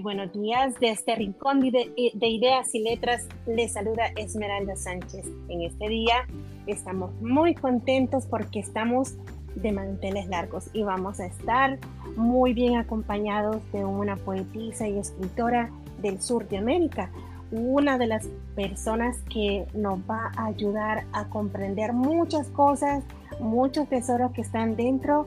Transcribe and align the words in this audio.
Buenos 0.00 0.32
días. 0.32 0.74
Desde 0.74 0.90
este 0.90 1.14
Rincón 1.14 1.60
de, 1.60 1.92
Ideas 1.94 2.74
y 2.74 2.80
Letras 2.80 3.26
les 3.46 3.72
saluda 3.72 4.06
Esmeralda 4.16 4.76
Sánchez. 4.76 5.24
En 5.48 5.62
este 5.62 5.88
día 5.88 6.26
estamos 6.66 7.14
muy 7.22 7.54
contentos 7.54 8.26
porque 8.26 8.58
estamos 8.58 9.14
de 9.54 9.72
manteles 9.72 10.26
largos 10.28 10.68
y 10.72 10.82
vamos 10.82 11.20
a 11.20 11.26
estar 11.26 11.78
muy 12.16 12.52
bien 12.52 12.76
acompañados 12.76 13.56
de 13.72 13.84
una 13.84 14.16
poetisa 14.16 14.86
y 14.86 14.98
escritora 14.98 15.70
del 16.02 16.20
sur 16.20 16.46
de 16.48 16.58
América, 16.58 17.10
una 17.50 17.96
de 17.96 18.06
las 18.06 18.26
personas 18.54 19.18
que 19.32 19.66
nos 19.72 20.00
va 20.00 20.32
a 20.36 20.46
ayudar 20.46 21.06
a 21.12 21.28
comprender 21.28 21.92
muchas 21.92 22.48
cosas, 22.48 23.02
muchos 23.40 23.88
tesoros 23.88 24.32
que 24.32 24.42
están 24.42 24.76
dentro 24.76 25.26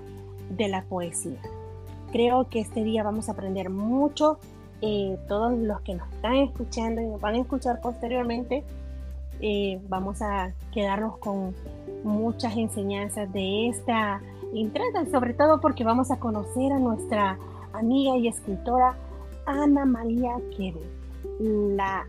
de 0.50 0.68
la 0.68 0.84
poesía. 0.84 1.40
Creo 2.12 2.50
que 2.50 2.60
este 2.60 2.84
día 2.84 3.04
vamos 3.04 3.30
a 3.30 3.34
aprender 3.34 3.70
mucho. 3.70 4.40
Eh, 4.82 5.18
todos 5.28 5.58
los 5.58 5.82
que 5.82 5.96
nos 5.96 6.10
están 6.14 6.36
escuchando 6.36 7.02
y 7.02 7.06
nos 7.08 7.20
van 7.20 7.36
a 7.36 7.40
escuchar 7.40 7.82
posteriormente, 7.82 8.64
eh, 9.42 9.80
vamos 9.90 10.22
a 10.22 10.54
quedarnos 10.72 11.18
con 11.18 11.54
muchas 12.04 12.56
enseñanzas 12.56 13.32
de 13.34 13.70
esta 13.70 14.22
entrada, 14.54 15.06
sobre 15.12 15.34
todo 15.34 15.60
porque 15.60 15.84
vamos 15.84 16.12
a 16.12 16.20
conocer 16.20 16.72
a 16.72 16.80
nuestra 16.80 17.38
amiga 17.74 18.16
y 18.18 18.28
escritora 18.28 18.96
Ana 19.46 19.86
María 19.86 20.32
Quede, 20.56 20.82
la 21.40 22.06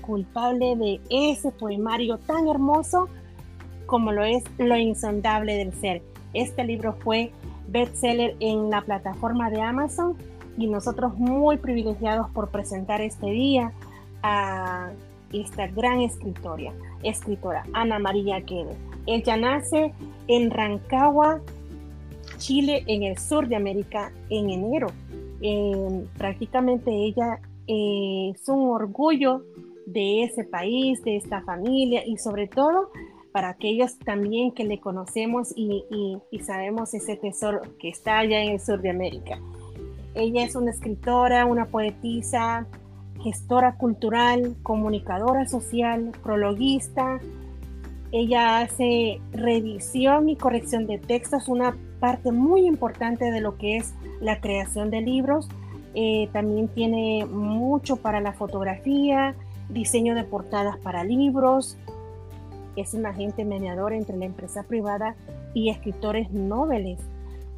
culpable 0.00 0.76
de 0.76 1.00
ese 1.10 1.50
poemario 1.50 2.18
tan 2.18 2.48
hermoso 2.48 3.08
como 3.86 4.12
lo 4.12 4.24
es 4.24 4.42
Lo 4.58 4.76
insondable 4.76 5.56
del 5.56 5.72
ser. 5.74 6.02
Este 6.32 6.64
libro 6.64 6.94
fue 6.94 7.32
bestseller 7.68 8.36
en 8.40 8.70
la 8.70 8.80
plataforma 8.82 9.50
de 9.50 9.60
Amazon 9.60 10.16
y 10.56 10.66
nosotros 10.66 11.16
muy 11.18 11.56
privilegiados 11.56 12.30
por 12.30 12.50
presentar 12.50 13.00
este 13.00 13.26
día 13.26 13.72
a 14.22 14.90
esta 15.32 15.66
gran 15.66 16.00
escritora, 16.00 16.72
escritora 17.02 17.64
Ana 17.72 17.98
María 17.98 18.40
Quede. 18.42 18.76
Ella 19.06 19.36
nace 19.36 19.92
en 20.28 20.50
Rancagua, 20.50 21.40
Chile, 22.38 22.84
en 22.86 23.02
el 23.02 23.18
sur 23.18 23.48
de 23.48 23.56
América, 23.56 24.12
en 24.30 24.50
enero. 24.50 24.88
prácticamente 26.16 26.90
ella 26.90 27.40
eh, 27.66 28.32
es 28.34 28.48
un 28.48 28.68
orgullo 28.68 29.42
de 29.86 30.24
ese 30.24 30.44
país, 30.44 31.02
de 31.02 31.16
esta 31.16 31.42
familia 31.42 32.06
y 32.06 32.16
sobre 32.16 32.46
todo 32.46 32.90
para 33.32 33.48
aquellos 33.48 33.98
también 33.98 34.52
que 34.52 34.64
le 34.64 34.78
conocemos 34.78 35.52
y, 35.56 35.84
sabemos 36.44 36.94
ese 36.94 37.16
tesoro 37.16 37.62
que 37.80 37.88
está 37.88 38.18
allá 38.18 38.40
en 38.40 38.52
el 38.52 38.60
sur 38.60 38.80
de 38.80 38.90
América. 38.90 39.40
Ella 40.14 40.44
es 40.44 40.54
una 40.56 40.70
escritora, 40.70 41.44
una 41.44 41.66
poetisa, 41.66 42.66
gestora 43.22 43.76
cultural, 43.76 44.56
comunicadora 44.62 45.46
social, 45.46 46.12
prologuista. 46.22 47.18
Ella 48.12 48.60
hace 48.60 49.20
revisión 49.32 50.28
y 50.28 50.36
corrección 50.36 50.86
de 50.86 50.98
textos, 50.98 51.48
una 51.48 51.76
parte 51.98 52.32
muy 52.32 52.66
importante 52.66 53.30
de 53.30 53.40
lo 53.40 53.56
que 53.56 53.76
es 53.76 53.94
la 54.20 54.40
creación 54.40 54.90
de 54.90 55.00
libros. 55.00 55.48
Eh, 55.94 56.28
también 56.32 56.68
tiene 56.68 57.26
mucho 57.26 57.96
para 57.96 58.20
la 58.20 58.32
fotografía, 58.32 59.34
diseño 59.68 60.14
de 60.14 60.24
portadas 60.24 60.76
para 60.78 61.04
libros, 61.04 61.76
es 62.76 62.94
un 62.94 63.06
agente 63.06 63.44
mediador 63.44 63.92
entre 63.92 64.16
la 64.16 64.24
empresa 64.24 64.64
privada 64.64 65.14
y 65.54 65.70
escritores 65.70 66.30
noveles. 66.32 66.98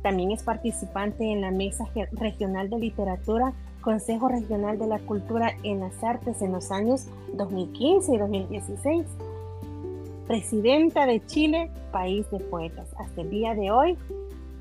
También 0.06 0.30
es 0.30 0.44
participante 0.44 1.32
en 1.32 1.40
la 1.40 1.50
Mesa 1.50 1.84
Regional 2.12 2.70
de 2.70 2.78
Literatura, 2.78 3.52
Consejo 3.80 4.28
Regional 4.28 4.78
de 4.78 4.86
la 4.86 5.00
Cultura 5.00 5.56
en 5.64 5.80
las 5.80 6.00
Artes 6.04 6.42
en 6.42 6.52
los 6.52 6.70
años 6.70 7.08
2015 7.32 8.14
y 8.14 8.16
2016. 8.16 9.04
Presidenta 10.28 11.06
de 11.06 11.26
Chile, 11.26 11.72
país 11.90 12.30
de 12.30 12.38
poetas. 12.38 12.86
Hasta 13.00 13.20
el 13.20 13.30
día 13.30 13.56
de 13.56 13.72
hoy 13.72 13.98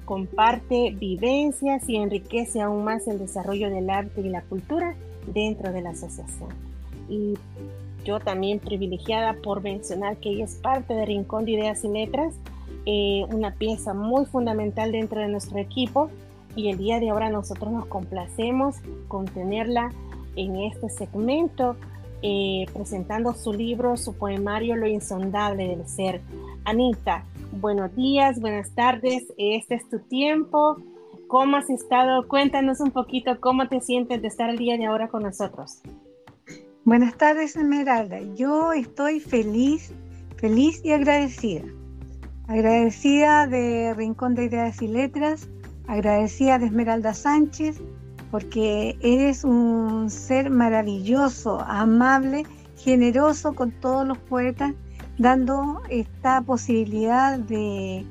comparte 0.05 0.95
vivencias 0.99 1.87
y 1.87 1.97
enriquece 1.97 2.61
aún 2.61 2.83
más 2.83 3.07
el 3.07 3.19
desarrollo 3.19 3.69
del 3.69 3.91
arte 3.91 4.21
y 4.21 4.29
la 4.29 4.41
cultura 4.41 4.95
dentro 5.31 5.71
de 5.71 5.81
la 5.83 5.91
asociación. 5.91 6.49
Y 7.07 7.35
yo 8.03 8.19
también 8.19 8.57
privilegiada 8.57 9.35
por 9.43 9.61
mencionar 9.61 10.17
que 10.17 10.29
ella 10.29 10.45
es 10.45 10.55
parte 10.55 10.95
de 10.95 11.05
Rincón 11.05 11.45
de 11.45 11.51
Ideas 11.51 11.83
y 11.83 11.89
Letras, 11.89 12.33
eh, 12.85 13.25
una 13.29 13.55
pieza 13.55 13.93
muy 13.93 14.25
fundamental 14.25 14.91
dentro 14.91 15.19
de 15.21 15.27
nuestro 15.27 15.57
equipo 15.59 16.09
y 16.55 16.69
el 16.69 16.77
día 16.77 16.99
de 16.99 17.09
ahora 17.09 17.29
nosotros 17.29 17.71
nos 17.71 17.85
complacemos 17.87 18.77
con 19.07 19.25
tenerla 19.25 19.91
en 20.35 20.55
este 20.57 20.89
segmento 20.89 21.75
eh, 22.21 22.65
presentando 22.73 23.33
su 23.33 23.53
libro, 23.53 23.97
su 23.97 24.13
poemario 24.13 24.75
Lo 24.75 24.87
insondable 24.87 25.67
del 25.67 25.87
ser. 25.87 26.21
Anita, 26.63 27.23
buenos 27.51 27.95
días, 27.95 28.39
buenas 28.39 28.71
tardes, 28.71 29.25
este 29.37 29.75
es 29.75 29.89
tu 29.89 29.99
tiempo. 29.99 30.77
¿Cómo 31.27 31.57
has 31.57 31.69
estado? 31.69 32.27
Cuéntanos 32.27 32.79
un 32.79 32.91
poquito 32.91 33.39
cómo 33.39 33.67
te 33.67 33.81
sientes 33.81 34.21
de 34.21 34.27
estar 34.27 34.49
el 34.49 34.57
día 34.57 34.77
de 34.77 34.85
ahora 34.85 35.07
con 35.07 35.23
nosotros. 35.23 35.81
Buenas 36.83 37.17
tardes, 37.17 37.55
Esmeralda. 37.55 38.19
Yo 38.35 38.73
estoy 38.73 39.19
feliz, 39.19 39.91
feliz 40.37 40.81
y 40.83 40.91
agradecida. 40.91 41.63
Agradecida 42.47 43.47
de 43.47 43.93
Rincón 43.95 44.35
de 44.35 44.45
Ideas 44.45 44.81
y 44.81 44.87
Letras, 44.87 45.47
agradecida 45.87 46.59
de 46.59 46.67
Esmeralda 46.67 47.13
Sánchez, 47.13 47.81
porque 48.29 48.97
eres 49.01 49.43
un 49.43 50.09
ser 50.09 50.49
maravilloso, 50.49 51.61
amable, 51.61 52.45
generoso 52.77 53.53
con 53.53 53.71
todos 53.71 54.07
los 54.07 54.17
poetas, 54.17 54.73
dando 55.17 55.81
esta 55.89 56.41
posibilidad 56.41 57.39
de, 57.39 58.05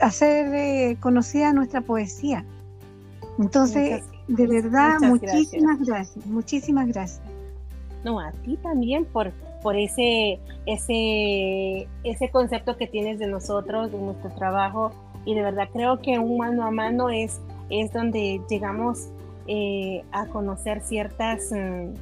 hacer 0.00 0.54
eh, 0.54 0.96
conocida 1.00 1.52
nuestra 1.52 1.80
poesía. 1.80 2.44
Entonces, 3.38 4.04
de 4.28 4.46
verdad, 4.46 4.98
muchísimas 5.00 5.80
gracias. 5.80 6.26
muchísimas 6.26 6.88
gracias. 6.88 7.22
No, 8.04 8.20
a 8.20 8.30
ti 8.32 8.56
también 8.62 9.04
por, 9.06 9.32
por 9.62 9.76
ese, 9.76 10.38
ese, 10.66 11.88
ese 12.04 12.30
concepto 12.30 12.76
que 12.76 12.86
tienes 12.86 13.18
de 13.18 13.26
nosotros, 13.26 13.92
de 13.92 13.98
nuestro 13.98 14.30
trabajo. 14.30 14.92
Y 15.24 15.34
de 15.34 15.42
verdad 15.42 15.68
creo 15.72 16.00
que 16.00 16.18
un 16.18 16.38
mano 16.38 16.64
a 16.64 16.70
mano 16.70 17.10
es, 17.10 17.40
es 17.68 17.92
donde 17.92 18.40
llegamos 18.48 19.08
eh, 19.46 20.04
a 20.12 20.26
conocer 20.26 20.80
ciertas 20.82 21.50
mm, 21.52 21.94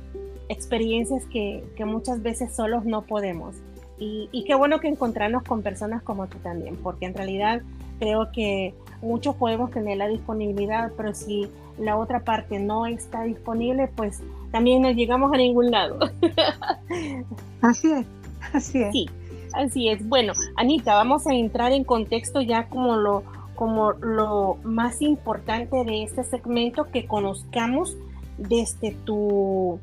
experiencias 0.48 1.24
que, 1.26 1.64
que, 1.76 1.84
muchas 1.84 2.22
veces 2.22 2.54
solos 2.54 2.84
no 2.84 3.02
podemos. 3.02 3.56
Y, 3.98 4.28
y 4.30 4.44
qué 4.44 4.54
bueno 4.54 4.78
que 4.78 4.88
encontrarnos 4.88 5.42
con 5.42 5.62
personas 5.62 6.02
como 6.02 6.28
tú 6.28 6.38
también, 6.38 6.76
porque 6.76 7.06
en 7.06 7.14
realidad 7.14 7.62
creo 7.98 8.30
que 8.32 8.74
muchos 9.02 9.34
podemos 9.36 9.70
tener 9.70 9.98
la 9.98 10.08
disponibilidad, 10.08 10.92
pero 10.96 11.14
si 11.14 11.48
la 11.78 11.96
otra 11.96 12.20
parte 12.24 12.58
no 12.58 12.86
está 12.86 13.22
disponible, 13.22 13.88
pues 13.88 14.22
también 14.50 14.82
no 14.82 14.90
llegamos 14.90 15.32
a 15.32 15.36
ningún 15.36 15.70
lado. 15.70 15.98
así 17.62 17.92
es, 17.92 18.06
así 18.52 18.82
es. 18.82 18.92
Sí, 18.92 19.06
así 19.54 19.88
es. 19.88 20.06
Bueno, 20.08 20.32
Anita, 20.56 20.94
vamos 20.94 21.26
a 21.26 21.34
entrar 21.34 21.72
en 21.72 21.84
contexto 21.84 22.40
ya 22.40 22.68
como 22.68 22.96
lo, 22.96 23.22
como 23.54 23.92
lo 23.92 24.56
más 24.64 25.00
importante 25.02 25.84
de 25.84 26.02
este 26.02 26.24
segmento, 26.24 26.86
que 26.90 27.06
conozcamos 27.06 27.96
desde 28.38 28.92
tu 29.04 29.80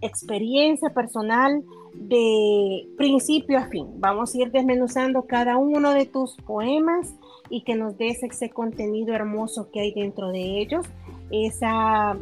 experiencia 0.00 0.90
personal 0.90 1.62
de 1.94 2.88
principio 2.96 3.58
a 3.58 3.66
fin. 3.66 3.86
Vamos 3.98 4.34
a 4.34 4.38
ir 4.38 4.50
desmenuzando 4.50 5.22
cada 5.22 5.56
uno 5.56 5.92
de 5.92 6.06
tus 6.06 6.36
poemas 6.36 7.14
y 7.50 7.62
que 7.62 7.74
nos 7.74 7.96
des 7.98 8.22
ese 8.22 8.50
contenido 8.50 9.14
hermoso 9.14 9.70
que 9.70 9.80
hay 9.80 9.92
dentro 9.92 10.30
de 10.30 10.60
ellos, 10.60 10.86
esa 11.30 12.16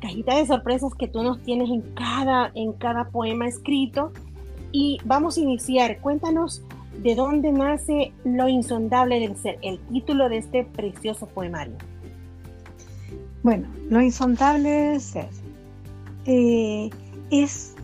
cajita 0.00 0.36
de 0.36 0.46
sorpresas 0.46 0.94
que 0.94 1.08
tú 1.08 1.22
nos 1.22 1.42
tienes 1.42 1.70
en 1.70 1.82
cada, 1.94 2.50
en 2.54 2.72
cada 2.74 3.10
poema 3.10 3.46
escrito. 3.46 4.12
Y 4.70 4.98
vamos 5.04 5.38
a 5.38 5.40
iniciar. 5.40 6.00
Cuéntanos 6.00 6.62
de 7.02 7.14
dónde 7.14 7.52
nace 7.52 8.12
Lo 8.24 8.48
insondable 8.48 9.20
del 9.20 9.36
ser, 9.36 9.58
el 9.62 9.78
título 9.88 10.28
de 10.28 10.38
este 10.38 10.64
precioso 10.64 11.26
poemario. 11.26 11.76
Bueno, 13.42 13.68
Lo 13.88 14.00
insondable 14.00 14.68
del 14.68 15.00
ser 15.00 15.28
eh, 16.26 16.90
es 17.30 17.74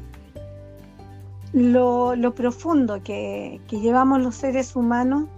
lo, 1.54 2.34
profundo 2.34 3.02
que, 3.02 3.60
que, 3.68 3.80
llevamos 3.80 4.20
los 4.20 4.34
seres 4.34 4.76
humanos 4.76 5.28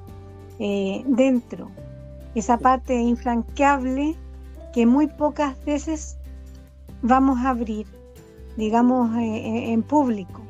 eh, 0.58 1.02
dentro, 1.06 1.70
esa 2.34 2.58
parte 2.58 2.94
infranqueable 2.94 4.16
que 4.72 4.86
muy 4.86 5.06
pocas 5.06 5.56
veces 5.64 6.18
vamos 7.02 7.38
a 7.40 7.50
abrir, 7.50 7.86
digamos, 8.56 9.16
eh, 9.16 9.22
eh, 9.22 9.72
en 9.72 9.82
público. 9.82 10.42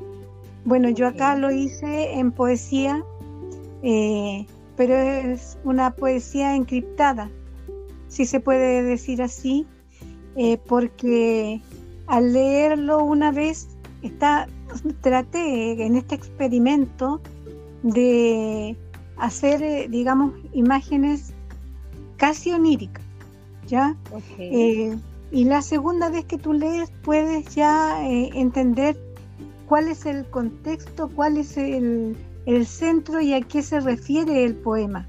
Bueno, 0.65 0.89
yo 0.89 1.07
acá 1.07 1.35
lo 1.37 1.51
hice 1.51 2.13
en 2.13 2.31
poesía, 2.31 3.03
pero 4.75 4.95
es 4.95 5.57
una 5.63 5.91
poesía 5.95 6.55
encriptada, 6.55 7.29
si 8.09 8.25
se 8.25 8.39
puede 8.39 8.83
decir 8.83 9.21
así, 9.21 9.65
eh, 10.35 10.59
porque 10.67 11.61
al 12.05 12.31
leerlo 12.33 13.03
una 13.03 13.31
vez 13.31 13.67
está, 14.03 14.47
traté 15.01 15.83
en 15.83 15.95
este 15.95 16.13
experimento 16.13 17.19
de 17.81 18.77
hacer, 19.19 19.61
eh, 19.63 19.87
digamos, 19.89 20.33
imágenes 20.53 21.33
casi 22.17 22.51
oníricas, 22.51 23.03
¿ya? 23.67 23.95
Eh, 24.39 24.97
y 25.31 25.43
la 25.45 25.61
segunda 25.61 26.09
vez 26.09 26.25
que 26.25 26.37
tú 26.37 26.53
lees 26.53 26.89
puedes 27.03 27.53
ya 27.53 28.01
entender 28.07 28.97
cuál 29.67 29.89
es 29.89 30.05
el 30.05 30.25
contexto, 30.29 31.09
cuál 31.09 31.37
es 31.37 31.57
el, 31.57 32.15
el 32.45 32.65
centro 32.65 33.19
y 33.21 33.33
a 33.33 33.41
qué 33.41 33.61
se 33.61 33.79
refiere 33.79 34.43
el 34.45 34.55
poema. 34.55 35.07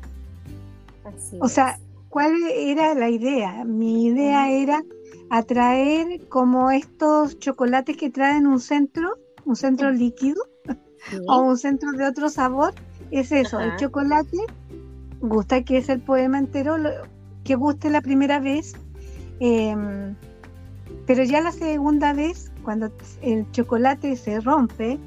o 1.41 1.49
sea, 1.49 1.79
¿cuál 2.09 2.35
era 2.53 2.95
la 2.95 3.09
idea? 3.09 3.65
Mi 3.65 4.07
idea 4.07 4.51
era 4.51 4.83
atraer 5.31 6.27
como 6.29 6.71
estos 6.71 7.39
chocolates 7.39 7.97
que 7.97 8.11
traen 8.11 8.47
un 8.47 8.61
centro, 8.61 9.17
un 9.45 9.57
centro 9.57 9.91
líquido 9.93 10.43
o 11.29 11.41
un 11.43 11.57
centro 11.57 11.93
de 11.93 12.07
otro 12.07 12.29
sabor. 12.29 12.75
Es 13.11 13.33
eso, 13.33 13.61
el 13.61 13.77
chocolate 13.77 14.37
gusta 15.21 15.63
que 15.63 15.79
es 15.79 15.89
el 15.89 16.01
poema 16.01 16.39
entero, 16.39 16.77
que 17.45 17.55
guste 17.55 17.91
la 17.91 18.01
primera 18.01 18.41
vez, 18.41 18.75
em, 19.41 20.15
pero 21.07 21.25
ya 21.25 21.41
la 21.41 21.53
segunda 21.53 22.13
vez, 22.13 22.53
cuando 22.63 22.91
el 23.23 23.51
chocolate 23.51 24.17
se 24.17 24.41
rompe, 24.41 24.99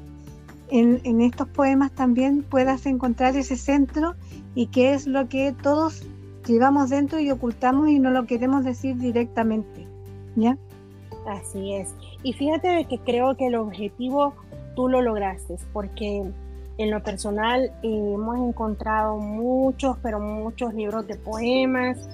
en, 0.72 1.20
estos 1.20 1.48
poemas 1.48 1.92
también 1.92 2.42
puedas 2.42 2.86
encontrar 2.86 3.36
ese 3.36 3.56
centro 3.56 4.14
y 4.54 4.68
que 4.68 4.94
es 4.94 5.06
lo 5.06 5.28
que 5.28 5.54
todos 5.62 6.06
llevamos 6.46 6.88
dentro 6.88 7.20
y 7.20 7.30
ocultamos 7.30 7.90
y 7.90 7.98
no 7.98 8.10
lo 8.10 8.26
queremos 8.26 8.64
decir 8.64 8.96
directamente. 8.96 9.86
¿Ya? 10.34 10.56
Así 11.28 11.74
es. 11.74 11.94
Y 12.22 12.32
fíjate 12.32 12.86
que 12.88 12.98
creo 13.00 13.36
que 13.36 13.48
el 13.48 13.54
objetivo 13.54 14.34
tú 14.74 14.88
lo 14.88 15.02
lograste, 15.02 15.56
porque 15.74 16.24
en 16.78 16.90
lo 16.90 17.02
personal 17.02 17.72
eh, 17.82 18.12
hemos 18.14 18.38
encontrado 18.38 19.18
muchos, 19.18 19.96
pero 20.02 20.20
muchos 20.20 20.74
libros 20.74 21.06
de 21.06 21.16
poemas, 21.16 22.08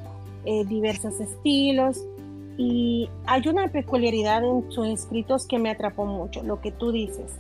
eh, 0.45 0.65
diversos 0.65 1.21
estilos, 1.21 2.05
y 2.57 3.09
hay 3.27 3.47
una 3.49 3.69
peculiaridad 3.69 4.45
en 4.45 4.71
sus 4.71 4.89
escritos 4.89 5.47
que 5.47 5.59
me 5.59 5.71
atrapó 5.71 6.05
mucho, 6.07 6.43
lo 6.43 6.61
que 6.61 6.73
tú 6.73 6.91
dices 6.91 7.39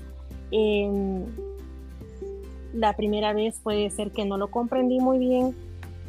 la 2.72 2.94
primera 2.94 3.32
vez 3.32 3.60
puede 3.62 3.90
ser 3.90 4.12
que 4.12 4.24
no 4.24 4.36
lo 4.36 4.50
comprendí 4.50 5.00
muy 5.00 5.18
bien. 5.18 5.54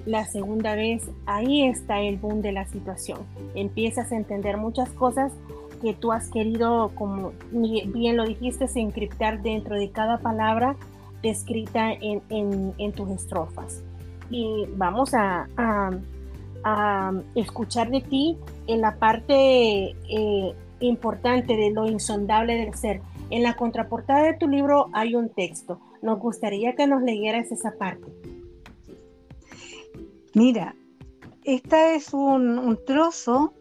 La 0.05 0.25
segunda 0.25 0.75
vez, 0.75 1.09
ahí 1.25 1.65
está 1.65 1.99
el 1.99 2.17
boom 2.17 2.41
de 2.41 2.51
la 2.51 2.65
situación. 2.65 3.19
Empiezas 3.55 4.11
a 4.11 4.15
entender 4.15 4.57
muchas 4.57 4.89
cosas 4.89 5.33
que 5.81 5.93
tú 5.93 6.11
has 6.11 6.29
querido, 6.29 6.91
como 6.95 7.31
bien 7.51 8.17
lo 8.17 8.25
dijiste, 8.25 8.65
encriptar 8.75 9.41
dentro 9.41 9.75
de 9.75 9.89
cada 9.91 10.17
palabra 10.19 10.75
descrita 11.21 11.91
en, 11.91 12.21
en, 12.77 12.91
tus 12.93 13.09
estrofas. 13.09 13.83
Y 14.29 14.65
vamos 14.75 15.13
a, 15.13 15.47
a, 16.63 17.11
escuchar 17.35 17.89
de 17.89 18.01
ti 18.01 18.37
en 18.67 18.81
la 18.81 18.97
parte 18.97 19.91
eh, 19.91 20.55
importante 20.79 21.55
de 21.55 21.71
lo 21.71 21.87
insondable 21.87 22.55
del 22.55 22.73
ser. 22.75 23.01
En 23.29 23.43
la 23.43 23.55
contraportada 23.55 24.23
de 24.23 24.33
tu 24.33 24.47
libro 24.47 24.89
hay 24.93 25.15
un 25.15 25.29
texto. 25.29 25.79
Nos 26.01 26.19
gustaría 26.19 26.75
que 26.75 26.87
nos 26.87 27.01
leyeras 27.01 27.51
esa 27.51 27.71
parte. 27.77 28.11
Mira, 30.33 30.75
esta 31.43 31.95
es 31.95 32.13
un, 32.13 32.77
trozo 32.85 33.53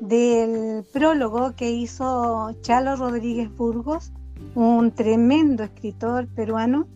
del 0.00 0.84
prólogo 0.92 1.54
que 1.56 1.70
hizo 1.70 2.52
Chalo 2.60 2.96
Rodríguez 2.96 3.54
Burgos, 3.56 4.12
un 4.54 4.92
tremendo 4.92 5.64
escritor 5.64 6.28
peruano, 6.34 6.86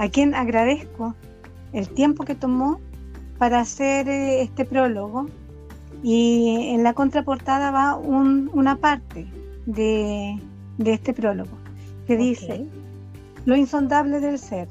a 0.00 0.08
quien 0.08 0.34
agradezco 0.34 1.14
el 1.74 1.86
tiempo 1.90 2.24
que 2.24 2.34
tomó 2.34 2.80
para 3.36 3.60
hacer 3.60 4.08
eh, 4.08 4.40
este 4.40 4.64
prólogo. 4.64 5.26
Y 6.02 6.70
en 6.74 6.82
la 6.82 6.94
contraportada 6.94 7.70
va 7.70 7.96
una 7.96 8.76
parte 8.76 9.26
de, 9.66 10.40
de 10.78 10.92
este 10.94 11.12
prólogo, 11.12 11.50
que 12.06 12.16
dice, 12.16 12.66
Lo 13.44 13.54
insondable 13.56 14.20
del 14.20 14.38
ser 14.38 14.68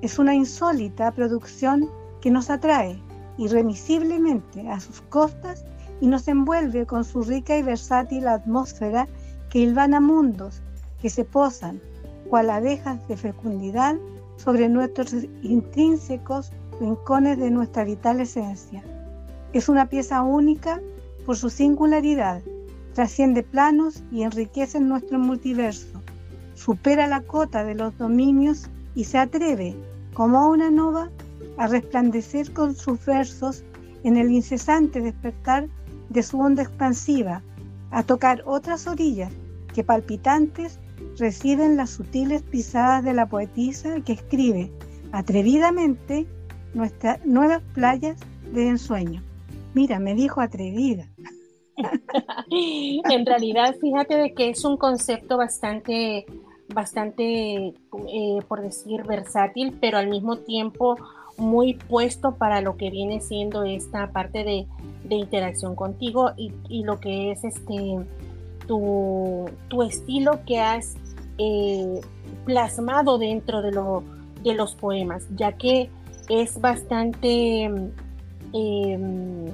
es 0.00 0.18
una 0.18 0.34
insólita 0.34 1.12
producción 1.12 1.90
que 2.22 2.30
nos 2.30 2.48
atrae 2.48 2.98
irremisiblemente 3.36 4.70
a 4.70 4.80
sus 4.80 5.02
costas 5.02 5.66
y 6.00 6.06
nos 6.06 6.26
envuelve 6.26 6.86
con 6.86 7.04
su 7.04 7.22
rica 7.22 7.58
y 7.58 7.62
versátil 7.62 8.28
atmósfera 8.28 9.08
que 9.50 9.58
hilvana 9.58 10.00
mundos 10.00 10.62
que 11.02 11.10
se 11.10 11.26
posan, 11.26 11.82
cual 12.30 12.48
abejas 12.48 13.06
de 13.08 13.18
fecundidad, 13.18 13.96
sobre 14.44 14.68
nuestros 14.68 15.14
intrínsecos 15.42 16.52
rincones 16.78 17.38
de 17.38 17.50
nuestra 17.50 17.84
vital 17.84 18.20
esencia. 18.20 18.84
Es 19.54 19.68
una 19.68 19.86
pieza 19.88 20.22
única 20.22 20.80
por 21.24 21.36
su 21.36 21.48
singularidad, 21.48 22.42
trasciende 22.92 23.42
planos 23.42 24.02
y 24.12 24.22
enriquece 24.22 24.80
nuestro 24.80 25.18
multiverso, 25.18 26.02
supera 26.54 27.06
la 27.06 27.22
cota 27.22 27.64
de 27.64 27.74
los 27.74 27.96
dominios 27.96 28.68
y 28.94 29.04
se 29.04 29.18
atreve, 29.18 29.74
como 30.12 30.48
una 30.48 30.70
nova, 30.70 31.08
a 31.56 31.66
resplandecer 31.66 32.52
con 32.52 32.74
sus 32.74 33.04
versos 33.06 33.64
en 34.02 34.16
el 34.16 34.30
incesante 34.30 35.00
despertar 35.00 35.68
de 36.10 36.22
su 36.22 36.38
onda 36.38 36.62
expansiva, 36.62 37.42
a 37.90 38.02
tocar 38.02 38.42
otras 38.44 38.86
orillas 38.86 39.32
que 39.72 39.84
palpitantes 39.84 40.78
reciben 41.18 41.76
las 41.76 41.90
sutiles 41.90 42.42
pisadas 42.42 43.04
de 43.04 43.14
la 43.14 43.26
poetisa 43.26 44.00
que 44.00 44.12
escribe 44.12 44.70
atrevidamente 45.12 46.26
nuestras 46.74 47.24
nuevas 47.24 47.62
playas 47.74 48.18
de 48.52 48.68
ensueño. 48.68 49.22
Mira, 49.74 49.98
me 49.98 50.14
dijo 50.14 50.40
atrevida. 50.40 51.08
en 52.50 53.26
realidad, 53.26 53.74
fíjate 53.80 54.16
de 54.16 54.34
que 54.34 54.50
es 54.50 54.64
un 54.64 54.76
concepto 54.76 55.36
bastante, 55.36 56.26
bastante, 56.72 57.74
eh, 58.08 58.38
por 58.48 58.62
decir, 58.62 59.02
versátil, 59.04 59.76
pero 59.80 59.98
al 59.98 60.08
mismo 60.08 60.38
tiempo 60.38 60.96
muy 61.36 61.74
puesto 61.74 62.36
para 62.36 62.60
lo 62.60 62.76
que 62.76 62.90
viene 62.90 63.20
siendo 63.20 63.64
esta 63.64 64.12
parte 64.12 64.44
de, 64.44 64.66
interacción 65.10 65.76
contigo 65.76 66.30
y, 66.36 66.82
lo 66.82 66.98
que 66.98 67.30
es 67.30 67.44
este 67.44 67.98
tu, 68.66 69.46
estilo 69.82 70.40
que 70.46 70.60
has 70.60 70.94
eh, 71.38 72.00
plasmado 72.44 73.18
dentro 73.18 73.62
de, 73.62 73.72
lo, 73.72 74.02
de 74.42 74.54
los 74.54 74.74
poemas, 74.74 75.26
ya 75.36 75.52
que 75.52 75.90
es 76.28 76.60
bastante 76.60 77.64
em, 78.52 79.46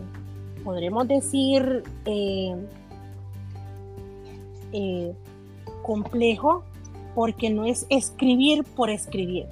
podremos 0.63 1.09
decir, 1.09 1.83
eh, 2.05 2.55
eh, 4.73 5.13
complejo 5.83 6.63
porque 7.15 7.51
no 7.51 7.65
es 7.65 7.87
escribir 7.89 8.65
por 8.77 8.91
escribir. 8.91 9.47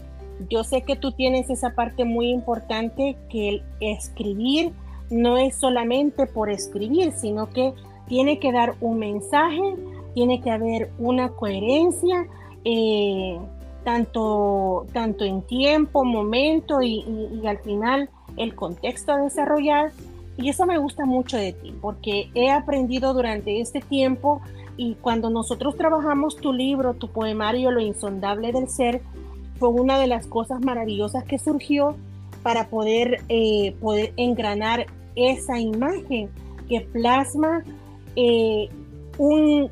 Yo 0.49 0.63
sé 0.63 0.83
que 0.83 0.95
tú 0.95 1.11
tienes 1.11 1.51
esa 1.51 1.71
parte 1.71 2.05
muy 2.05 2.31
importante 2.31 3.17
que 3.29 3.49
el 3.49 3.63
escribir 3.81 4.73
no 5.11 5.37
es 5.39 5.57
solamente 5.57 6.27
por 6.27 6.51
escribir, 6.51 7.13
sino 7.13 7.49
que 7.51 7.75
tiene 8.09 8.39
que 8.39 8.53
dar 8.53 8.75
un 8.81 8.99
mensaje, 8.99 9.77
tiene 10.15 10.41
que 10.41 10.51
haber 10.51 10.91
una 10.99 11.31
coherencia, 11.31 12.27
eh, 12.65 13.39
tanto, 13.85 14.87
tanto 14.93 15.25
en 15.25 15.43
tiempo, 15.43 16.05
momento 16.05 16.83
y, 16.83 17.05
y, 17.43 17.47
al 17.47 17.59
final 17.59 18.11
el 18.37 18.55
contexto 18.55 19.13
a 19.13 19.19
desarrollar. 19.19 19.93
Y 20.37 20.49
eso 20.51 20.67
me 20.67 20.79
gusta 20.79 21.05
mucho 21.05 21.37
de 21.37 21.53
ti, 21.53 21.75
porque 21.81 22.31
he 22.35 22.51
aprendido 22.51 23.13
durante 23.13 23.61
este 23.61 23.81
tiempo 23.81 24.41
y 24.77 24.95
cuando 24.95 25.29
nosotros 25.29 25.77
trabajamos 25.77 26.37
tu 26.37 26.53
libro, 26.53 26.95
tu 26.95 27.09
poemario, 27.09 27.73
Lo 27.73 27.81
insondable 27.81 28.53
del 28.53 28.69
ser, 28.69 29.03
fue 29.59 29.69
una 29.71 29.99
de 29.99 30.07
las 30.07 30.27
cosas 30.27 30.61
maravillosas 30.61 31.25
que 31.25 31.39
surgió 31.39 31.97
para 32.45 32.69
poder, 32.69 33.23
eh, 33.29 33.75
poder 33.81 34.13
engranar 34.17 34.87
esa 35.17 35.59
imagen 35.59 36.31
que 36.69 36.81
plasma 36.81 37.65
eh, 38.21 38.69
un, 39.17 39.71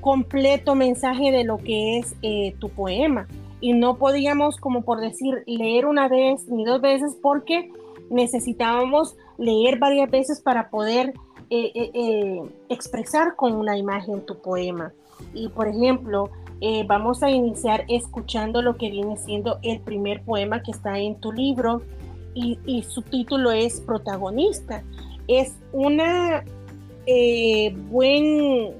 completo 0.00 0.76
mensaje 0.76 1.32
de 1.32 1.42
lo 1.42 1.58
que 1.58 1.98
es 1.98 2.14
eh, 2.22 2.54
tu 2.60 2.68
poema. 2.68 3.26
Y 3.60 3.72
no 3.72 3.96
podíamos, 3.96 4.56
como 4.56 4.82
por 4.82 5.00
decir, 5.00 5.42
leer 5.46 5.86
una 5.86 6.06
vez 6.06 6.46
ni 6.46 6.64
dos 6.64 6.80
veces 6.80 7.16
porque 7.20 7.72
necesitábamos 8.08 9.16
leer 9.36 9.80
varias 9.80 10.08
veces 10.08 10.40
para 10.40 10.70
poder 10.70 11.12
eh, 11.50 12.40
expresar 12.68 13.34
con 13.34 13.54
una 13.54 13.76
imagen 13.76 14.24
tu 14.24 14.40
poema. 14.40 14.92
Y 15.34 15.48
por 15.48 15.66
ejemplo, 15.66 16.30
vamos 16.86 17.24
a 17.24 17.30
iniciar 17.30 17.84
escuchando 17.88 18.62
lo 18.62 18.76
que 18.76 18.90
viene 18.90 19.16
siendo 19.16 19.58
el 19.62 19.80
primer 19.80 20.22
poema 20.22 20.62
que 20.62 20.70
está 20.70 20.98
en 21.00 21.18
tu 21.20 21.32
libro 21.32 21.82
y, 22.36 22.82
su 22.88 23.02
título 23.02 23.50
es 23.50 23.80
Protagonista. 23.80 24.82
Es 25.26 25.56
una, 25.72 26.44
eh, 27.06 27.74
buen 27.88 28.74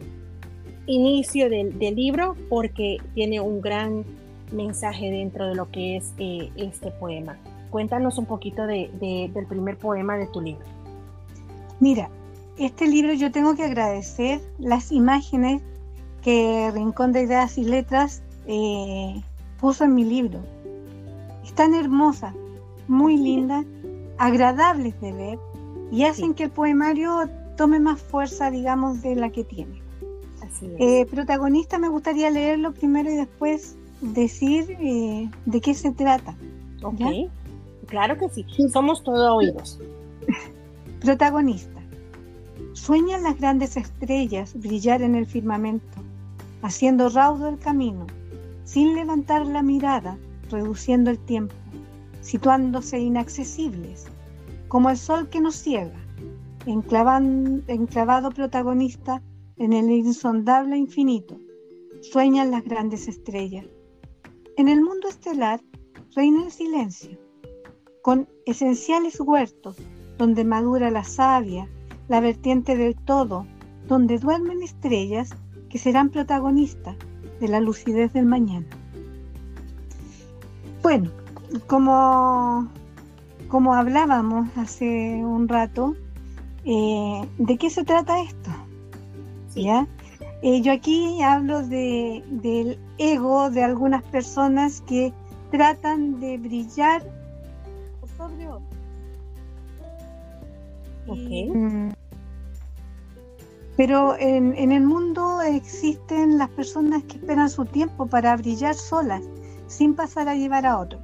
inicio 0.86 1.48
del, 1.48 1.78
libro 1.78 2.36
porque 2.48 2.98
tiene 3.14 3.40
un 3.40 3.60
gran 3.60 4.04
mensaje 4.52 5.10
dentro 5.10 5.48
de 5.48 5.54
lo 5.54 5.70
que 5.70 5.96
es 5.96 6.12
eh, 6.18 6.50
este 6.56 6.90
poema. 6.90 7.38
Cuéntanos 7.70 8.18
un 8.18 8.26
poquito 8.26 8.66
de, 8.66 8.90
del 9.32 9.46
primer 9.46 9.76
poema 9.76 10.16
de 10.16 10.26
tu 10.26 10.40
libro. 10.40 10.64
Mira, 11.80 12.08
este 12.58 12.86
libro 12.86 13.12
yo 13.12 13.30
tengo 13.30 13.54
que 13.54 13.64
agradecer 13.64 14.40
las 14.58 14.92
imágenes 14.92 15.62
que 16.22 16.70
Rincón 16.72 17.12
de 17.12 17.22
Ideas 17.22 17.58
y 17.58 17.64
Letras 17.64 18.22
eh, 18.46 19.20
puso 19.60 19.84
en 19.84 19.94
mi 19.94 20.04
libro. 20.04 20.40
Están 21.44 21.74
hermosas, 21.74 22.34
muy 22.88 23.16
lindas, 23.16 23.64
agradables 24.18 24.98
de 25.00 25.12
ver 25.12 25.38
y 25.92 26.04
hacen 26.04 26.34
que 26.34 26.44
el 26.44 26.50
poemario 26.50 27.28
tome 27.56 27.80
más 27.80 28.00
fuerza, 28.00 28.50
digamos, 28.50 29.02
de 29.02 29.16
la 29.16 29.30
que 29.30 29.44
tiene. 29.44 29.82
Eh, 30.78 31.06
protagonista 31.06 31.78
me 31.78 31.88
gustaría 31.88 32.30
leerlo 32.30 32.72
primero 32.72 33.10
y 33.10 33.16
después 33.16 33.76
decir 34.00 34.76
eh, 34.80 35.30
de 35.44 35.60
qué 35.60 35.74
se 35.74 35.92
trata. 35.92 36.36
Ok, 36.82 37.00
claro 37.86 38.16
que 38.16 38.28
sí, 38.28 38.46
somos 38.72 39.02
todos 39.02 39.30
oídos. 39.36 39.80
protagonista. 41.00 41.80
Sueñan 42.72 43.22
las 43.22 43.38
grandes 43.38 43.76
estrellas 43.76 44.54
brillar 44.54 45.02
en 45.02 45.14
el 45.14 45.26
firmamento, 45.26 45.86
haciendo 46.62 47.08
raudo 47.08 47.48
el 47.48 47.58
camino, 47.58 48.06
sin 48.64 48.94
levantar 48.94 49.46
la 49.46 49.62
mirada, 49.62 50.18
reduciendo 50.50 51.10
el 51.10 51.18
tiempo, 51.18 51.54
situándose 52.20 52.98
inaccesibles, 52.98 54.06
como 54.68 54.90
el 54.90 54.96
sol 54.96 55.28
que 55.28 55.40
nos 55.40 55.56
ciega, 55.56 55.94
enclavado 56.66 58.30
protagonista 58.30 59.22
en 59.56 59.72
el 59.72 59.90
insondable 59.90 60.76
infinito, 60.76 61.38
sueñan 62.02 62.50
las 62.50 62.64
grandes 62.64 63.08
estrellas. 63.08 63.66
En 64.56 64.68
el 64.68 64.82
mundo 64.82 65.08
estelar 65.08 65.60
reina 66.14 66.44
el 66.44 66.50
silencio, 66.50 67.18
con 68.02 68.28
esenciales 68.44 69.20
huertos 69.20 69.76
donde 70.18 70.44
madura 70.44 70.90
la 70.90 71.04
savia, 71.04 71.68
la 72.08 72.20
vertiente 72.20 72.76
del 72.76 72.94
todo, 72.94 73.46
donde 73.86 74.18
duermen 74.18 74.62
estrellas 74.62 75.30
que 75.68 75.78
serán 75.78 76.10
protagonistas 76.10 76.96
de 77.40 77.48
la 77.48 77.60
lucidez 77.60 78.12
del 78.12 78.26
mañana. 78.26 78.66
Bueno, 80.82 81.10
como, 81.66 82.68
como 83.48 83.74
hablábamos 83.74 84.48
hace 84.56 85.24
un 85.24 85.48
rato, 85.48 85.96
eh, 86.66 87.28
¿de 87.38 87.56
qué 87.56 87.70
se 87.70 87.84
trata 87.84 88.20
esto? 88.20 88.50
¿Ya? 89.54 89.86
Eh, 90.42 90.60
yo 90.60 90.72
aquí 90.72 91.22
hablo 91.22 91.66
de, 91.66 92.22
del 92.28 92.78
ego 92.98 93.50
de 93.50 93.62
algunas 93.62 94.02
personas 94.02 94.82
que 94.82 95.12
tratan 95.50 96.20
de 96.20 96.36
brillar 96.38 97.02
sobre 98.18 98.48
otros. 98.48 98.76
Mm, 101.06 101.90
pero 103.76 104.16
en, 104.18 104.54
en, 104.56 104.72
el 104.72 104.82
mundo 104.82 105.40
existen 105.40 106.36
las 106.36 106.50
personas 106.50 107.04
que 107.04 107.16
esperan 107.16 107.48
su 107.48 107.64
tiempo 107.64 108.06
para 108.06 108.36
brillar 108.36 108.74
solas, 108.74 109.22
sin 109.68 109.94
pasar 109.94 110.28
a 110.28 110.34
llevar 110.34 110.66
a 110.66 110.78
otro. 110.78 110.98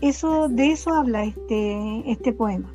Eso, 0.00 0.48
de 0.48 0.72
eso 0.72 0.94
habla 0.94 1.24
este, 1.24 2.10
este 2.10 2.32
poema. 2.32 2.72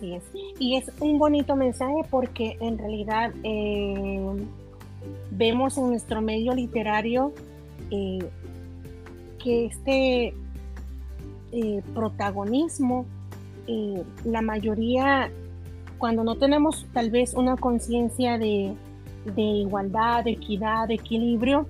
Así 0.00 0.14
es. 0.14 0.22
Y 0.58 0.76
es 0.76 0.90
un 1.00 1.18
bonito 1.18 1.56
mensaje 1.56 2.06
porque 2.10 2.56
en 2.60 2.78
realidad 2.78 3.34
eh, 3.44 4.46
vemos 5.30 5.76
en 5.76 5.90
nuestro 5.90 6.22
medio 6.22 6.54
literario 6.54 7.34
eh, 7.90 8.18
que 9.38 9.66
este 9.66 10.34
eh, 11.52 11.82
protagonismo, 11.94 13.04
la 14.24 14.40
mayoría, 14.40 15.30
cuando 15.98 16.24
no 16.24 16.36
tenemos 16.36 16.86
tal 16.94 17.10
vez 17.10 17.34
una 17.34 17.56
conciencia 17.56 18.38
de, 18.38 18.74
igualdad, 19.36 20.24
de 20.24 20.30
equidad, 20.32 20.88
de 20.88 20.94
equilibrio, 20.94 21.68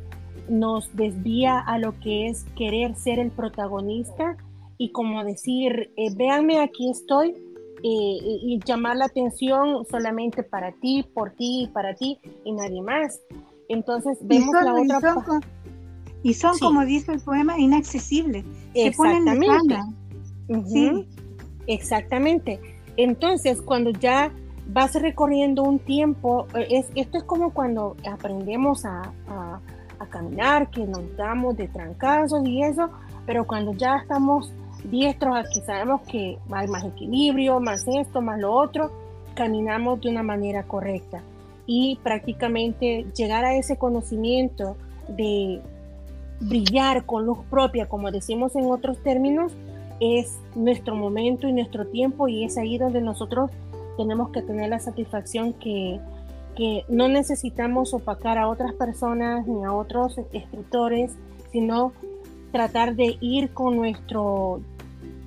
nos 0.49 0.97
desvía 0.97 1.59
a 1.59 1.79
lo 1.79 1.99
que 1.99 2.29
es 2.29 2.45
querer 2.57 2.95
ser 2.95 3.19
el 3.19 3.31
protagonista 3.33 4.37
y 4.79 4.93
como 4.93 5.25
decir, 5.25 5.93
véanme, 6.17 6.61
aquí 6.61 6.91
estoy, 6.91 7.35
y, 7.83 8.61
llamar 8.65 8.97
la 8.97 9.07
atención 9.07 9.85
solamente 9.91 10.43
para 10.43 10.73
ti, 10.73 11.05
por 11.15 11.33
ti, 11.33 11.71
para 11.73 11.95
ti 11.95 12.19
y 12.45 12.53
nadie 12.53 12.83
más. 12.83 13.21
Entonces 13.69 14.19
vemos 14.23 14.55
la 14.63 14.75
otra 14.75 15.01
parte. 15.01 15.47
Y 16.23 16.35
son, 16.35 16.59
como 16.59 16.85
dice 16.85 17.13
el 17.13 17.21
poema, 17.21 17.59
inaccesibles. 17.59 18.45
Exactamente. 18.75 19.79
sí. 20.67 21.09
Exactamente. 21.67 22.61
Entonces, 22.97 23.63
cuando 23.63 23.91
ya 23.91 24.33
vas 24.67 24.95
recorriendo 24.95 25.63
un 25.63 25.79
tiempo, 25.79 26.47
eh, 26.55 26.67
es, 26.71 26.87
esto 26.95 27.19
es 27.19 27.25
como 27.25 27.53
cuando 27.53 27.97
aprendemos 28.11 28.85
a, 28.85 29.13
a, 29.29 29.61
a 29.99 30.07
caminar, 30.07 30.71
que 30.71 30.85
nos 30.85 31.17
damos 31.17 31.57
de 31.57 31.69
trancazos 31.69 32.47
y 32.47 32.63
eso, 32.63 32.91
pero 33.27 33.47
cuando 33.47 33.73
ya 33.73 33.99
estamos 33.99 34.53
diestros, 34.85 35.37
aquí 35.37 35.61
sabemos 35.61 36.03
que 36.03 36.39
hay 36.51 36.69
más 36.69 36.85
equilibrio, 36.85 37.61
más 37.61 37.85
esto, 37.87 38.21
más 38.21 38.39
lo 38.41 38.53
otro, 38.53 38.91
caminamos 39.35 40.01
de 40.01 40.11
una 40.11 40.23
manera 40.23 40.65
correcta. 40.65 41.23
Y 41.67 41.99
prácticamente 42.03 43.07
llegar 43.17 43.45
a 43.45 43.55
ese 43.55 43.77
conocimiento 43.77 44.77
de 45.09 45.61
brillar 46.41 47.05
con 47.05 47.27
luz 47.27 47.39
propia, 47.51 47.87
como 47.87 48.11
decimos 48.11 48.57
en 48.57 48.67
otros 48.71 48.99
términos, 49.03 49.53
es 50.01 50.39
nuestro 50.55 50.97
momento 50.97 51.47
y 51.47 51.53
nuestro 51.53 51.87
tiempo 51.87 52.27
y 52.27 52.45
es 52.45 52.57
ahí 52.57 52.79
donde 52.79 53.03
nosotros 53.03 53.51
tenemos 53.97 54.31
que 54.31 54.41
tener 54.41 54.71
la 54.71 54.79
satisfacción 54.79 55.53
que, 55.53 56.01
que 56.57 56.85
no 56.89 57.09
necesitamos 57.09 57.93
opacar 57.93 58.39
a 58.39 58.49
otras 58.49 58.73
personas 58.73 59.47
ni 59.47 59.63
a 59.63 59.73
otros 59.73 60.17
escritores, 60.33 61.13
sino 61.53 61.93
tratar 62.53 62.97
de 62.97 63.17
ir 63.21 63.53
con 63.53 63.77
nuestro, 63.77 64.61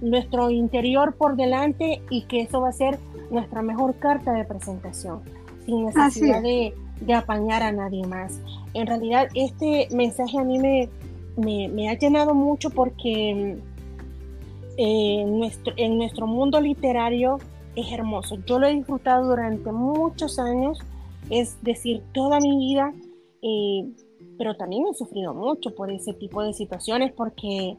nuestro 0.01 0.49
interior 0.49 1.15
por 1.15 1.35
delante 1.35 2.01
y 2.09 2.23
que 2.23 2.41
eso 2.41 2.61
va 2.61 2.69
a 2.69 2.73
ser 2.73 2.99
nuestra 3.31 3.61
mejor 3.61 3.95
carta 3.95 4.33
de 4.33 4.45
presentación, 4.45 5.21
sin 5.65 5.85
necesidad 5.85 6.41
de, 6.41 6.73
apañar 7.13 7.63
a 7.63 7.71
nadie 7.71 8.05
más. 8.07 8.39
En 8.73 8.87
realidad, 8.87 9.27
este 9.33 9.87
mensaje 9.91 10.37
a 10.37 10.43
mí 10.43 10.57
me, 10.57 10.89
me, 11.37 11.89
ha 11.89 11.97
llenado 11.97 12.33
mucho 12.33 12.69
porque 12.69 13.57
eh, 14.77 15.25
nuestro, 15.27 15.73
en 15.75 15.97
nuestro 15.97 16.27
mundo 16.27 16.61
literario 16.61 17.39
es 17.75 17.91
hermoso. 17.91 18.37
Yo 18.45 18.59
lo 18.59 18.67
he 18.67 18.75
disfrutado 18.75 19.27
durante 19.27 19.71
muchos 19.71 20.39
años, 20.39 20.79
es 21.29 21.61
decir, 21.61 22.01
toda 22.13 22.39
mi 22.39 22.57
vida. 22.57 22.93
Eh, 23.41 23.91
pero 24.37 24.55
también 24.55 24.85
he 24.87 24.93
sufrido 24.93 25.33
mucho 25.33 25.75
por 25.75 25.91
ese 25.91 26.13
tipo 26.13 26.43
de 26.43 26.53
situaciones 26.53 27.11
porque 27.11 27.77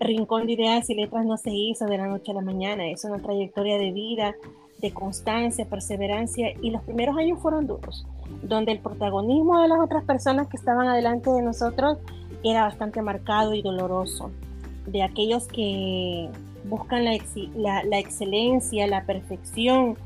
Rincón 0.00 0.46
de 0.46 0.52
Ideas 0.52 0.88
y 0.90 0.94
Letras 0.94 1.24
no 1.26 1.36
se 1.36 1.50
hizo 1.50 1.86
de 1.86 1.98
la 1.98 2.06
noche 2.06 2.32
a 2.32 2.34
la 2.34 2.40
mañana, 2.40 2.88
es 2.88 3.04
una 3.04 3.18
trayectoria 3.18 3.78
de 3.78 3.92
vida, 3.92 4.34
de 4.78 4.92
constancia, 4.92 5.64
perseverancia 5.66 6.52
y 6.60 6.70
los 6.70 6.82
primeros 6.82 7.16
años 7.16 7.40
fueron 7.40 7.66
duros, 7.66 8.06
donde 8.42 8.72
el 8.72 8.80
protagonismo 8.80 9.60
de 9.60 9.68
las 9.68 9.80
otras 9.80 10.04
personas 10.04 10.48
que 10.48 10.56
estaban 10.56 10.86
adelante 10.86 11.30
de 11.30 11.42
nosotros 11.42 11.98
era 12.44 12.62
bastante 12.62 13.02
marcado 13.02 13.54
y 13.54 13.62
doloroso, 13.62 14.30
de 14.86 15.02
aquellos 15.02 15.48
que 15.48 16.28
buscan 16.68 17.04
la, 17.04 17.82
la, 17.84 17.98
excelencia, 17.98 18.86
la 18.86 19.04
perfección 19.04 19.96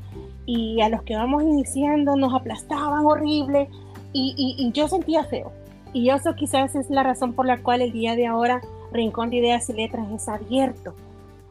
y 0.45 0.81
a 0.81 0.89
los 0.89 1.03
que 1.03 1.15
vamos 1.15 1.43
iniciando 1.43 2.15
nos 2.15 2.33
aplastaban 2.33 3.05
horrible 3.05 3.69
y 4.13 4.71
yo 4.73 4.87
sentía 4.87 5.23
feo 5.23 5.51
y 5.93 6.09
eso 6.09 6.35
quizás 6.35 6.75
es 6.75 6.89
la 6.89 7.03
razón 7.03 7.33
por 7.33 7.45
la 7.45 7.61
cual 7.61 7.81
el 7.81 7.91
día 7.91 8.15
de 8.15 8.27
ahora 8.27 8.61
Rincón 8.91 9.29
de 9.29 9.37
Ideas 9.37 9.69
y 9.69 9.73
Letras 9.73 10.11
es 10.11 10.27
abierto. 10.27 10.93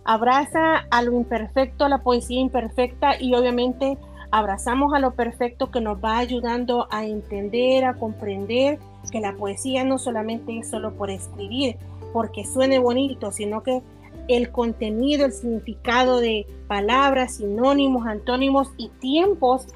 Abraza 0.04 0.86
a 0.90 1.02
lo 1.02 1.12
imperfecto, 1.12 1.84
a 1.84 1.88
la 1.88 2.02
poesía 2.02 2.40
imperfecta 2.40 3.20
y 3.20 3.34
obviamente 3.34 3.98
abrazamos 4.30 4.94
a 4.94 4.98
lo 4.98 5.12
perfecto 5.12 5.70
que 5.70 5.80
nos 5.80 6.02
va 6.02 6.18
ayudando 6.18 6.86
a 6.90 7.04
entender, 7.04 7.84
a 7.84 7.94
comprender 7.94 8.78
que 9.10 9.20
la 9.20 9.34
poesía 9.34 9.84
no 9.84 9.98
solamente 9.98 10.58
es 10.58 10.70
solo 10.70 10.92
por 10.92 11.10
escribir, 11.10 11.76
porque 12.12 12.44
suene 12.44 12.78
bonito, 12.78 13.32
sino 13.32 13.62
que 13.62 13.82
el 14.28 14.50
contenido, 14.50 15.26
el 15.26 15.32
significado 15.32 16.18
de 16.18 16.46
palabras, 16.68 17.36
sinónimos, 17.36 18.06
antónimos 18.06 18.68
y 18.76 18.88
tiempos 19.00 19.66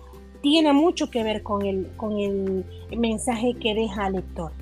tiene 0.45 0.75
mucho 0.75 1.11
que 1.11 1.25
ver 1.25 1.43
con 1.43 1.65
el, 1.65 1.91
con 1.97 2.19
el 2.19 2.67
mensaje 2.95 3.55
que 3.55 3.75
deja 3.75 4.05
al 4.05 4.13
lector. 4.13 4.53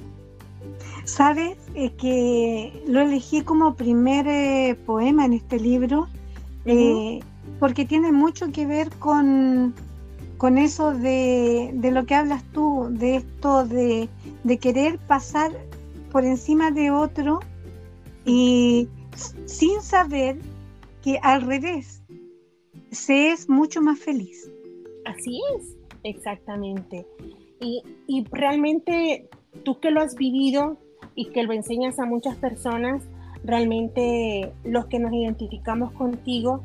Sabes 1.04 1.58
que 1.98 2.84
lo 2.86 3.00
elegí 3.00 3.42
como 3.42 3.74
primer 3.74 4.28
eh, 4.28 4.76
poema 4.86 5.24
en 5.24 5.32
este 5.32 5.58
libro 5.58 6.06
eh, 6.66 7.18
porque 7.58 7.84
tiene 7.84 8.12
mucho 8.12 8.52
que 8.52 8.64
ver 8.64 8.90
con, 9.00 9.74
con 10.38 10.56
eso 10.56 10.92
de, 10.92 11.74
lo 11.82 12.06
que 12.06 12.14
hablas 12.14 12.44
tú, 12.52 12.86
de 12.88 13.16
esto 13.16 13.66
de, 13.66 14.08
de 14.44 14.58
querer 14.58 15.00
pasar 15.00 15.50
por 16.12 16.24
encima 16.24 16.70
de 16.70 16.92
otro 16.92 17.40
y 18.24 18.88
sin 19.46 19.82
saber 19.82 20.38
que 21.02 21.18
al 21.24 21.42
revés 21.42 22.04
se 22.92 23.32
es 23.32 23.48
mucho 23.48 23.82
más 23.82 23.98
feliz. 23.98 24.51
Así 25.04 25.40
es, 25.56 25.76
exactamente. 26.02 27.06
Y, 27.60 27.82
y 28.06 28.24
realmente 28.30 29.28
tú 29.64 29.80
que 29.80 29.90
lo 29.90 30.00
has 30.00 30.14
vivido 30.14 30.78
y 31.14 31.26
que 31.26 31.42
lo 31.42 31.52
enseñas 31.52 31.98
a 31.98 32.06
muchas 32.06 32.36
personas, 32.36 33.02
realmente 33.44 34.52
los 34.64 34.86
que 34.86 34.98
nos 34.98 35.12
identificamos 35.12 35.92
contigo 35.92 36.62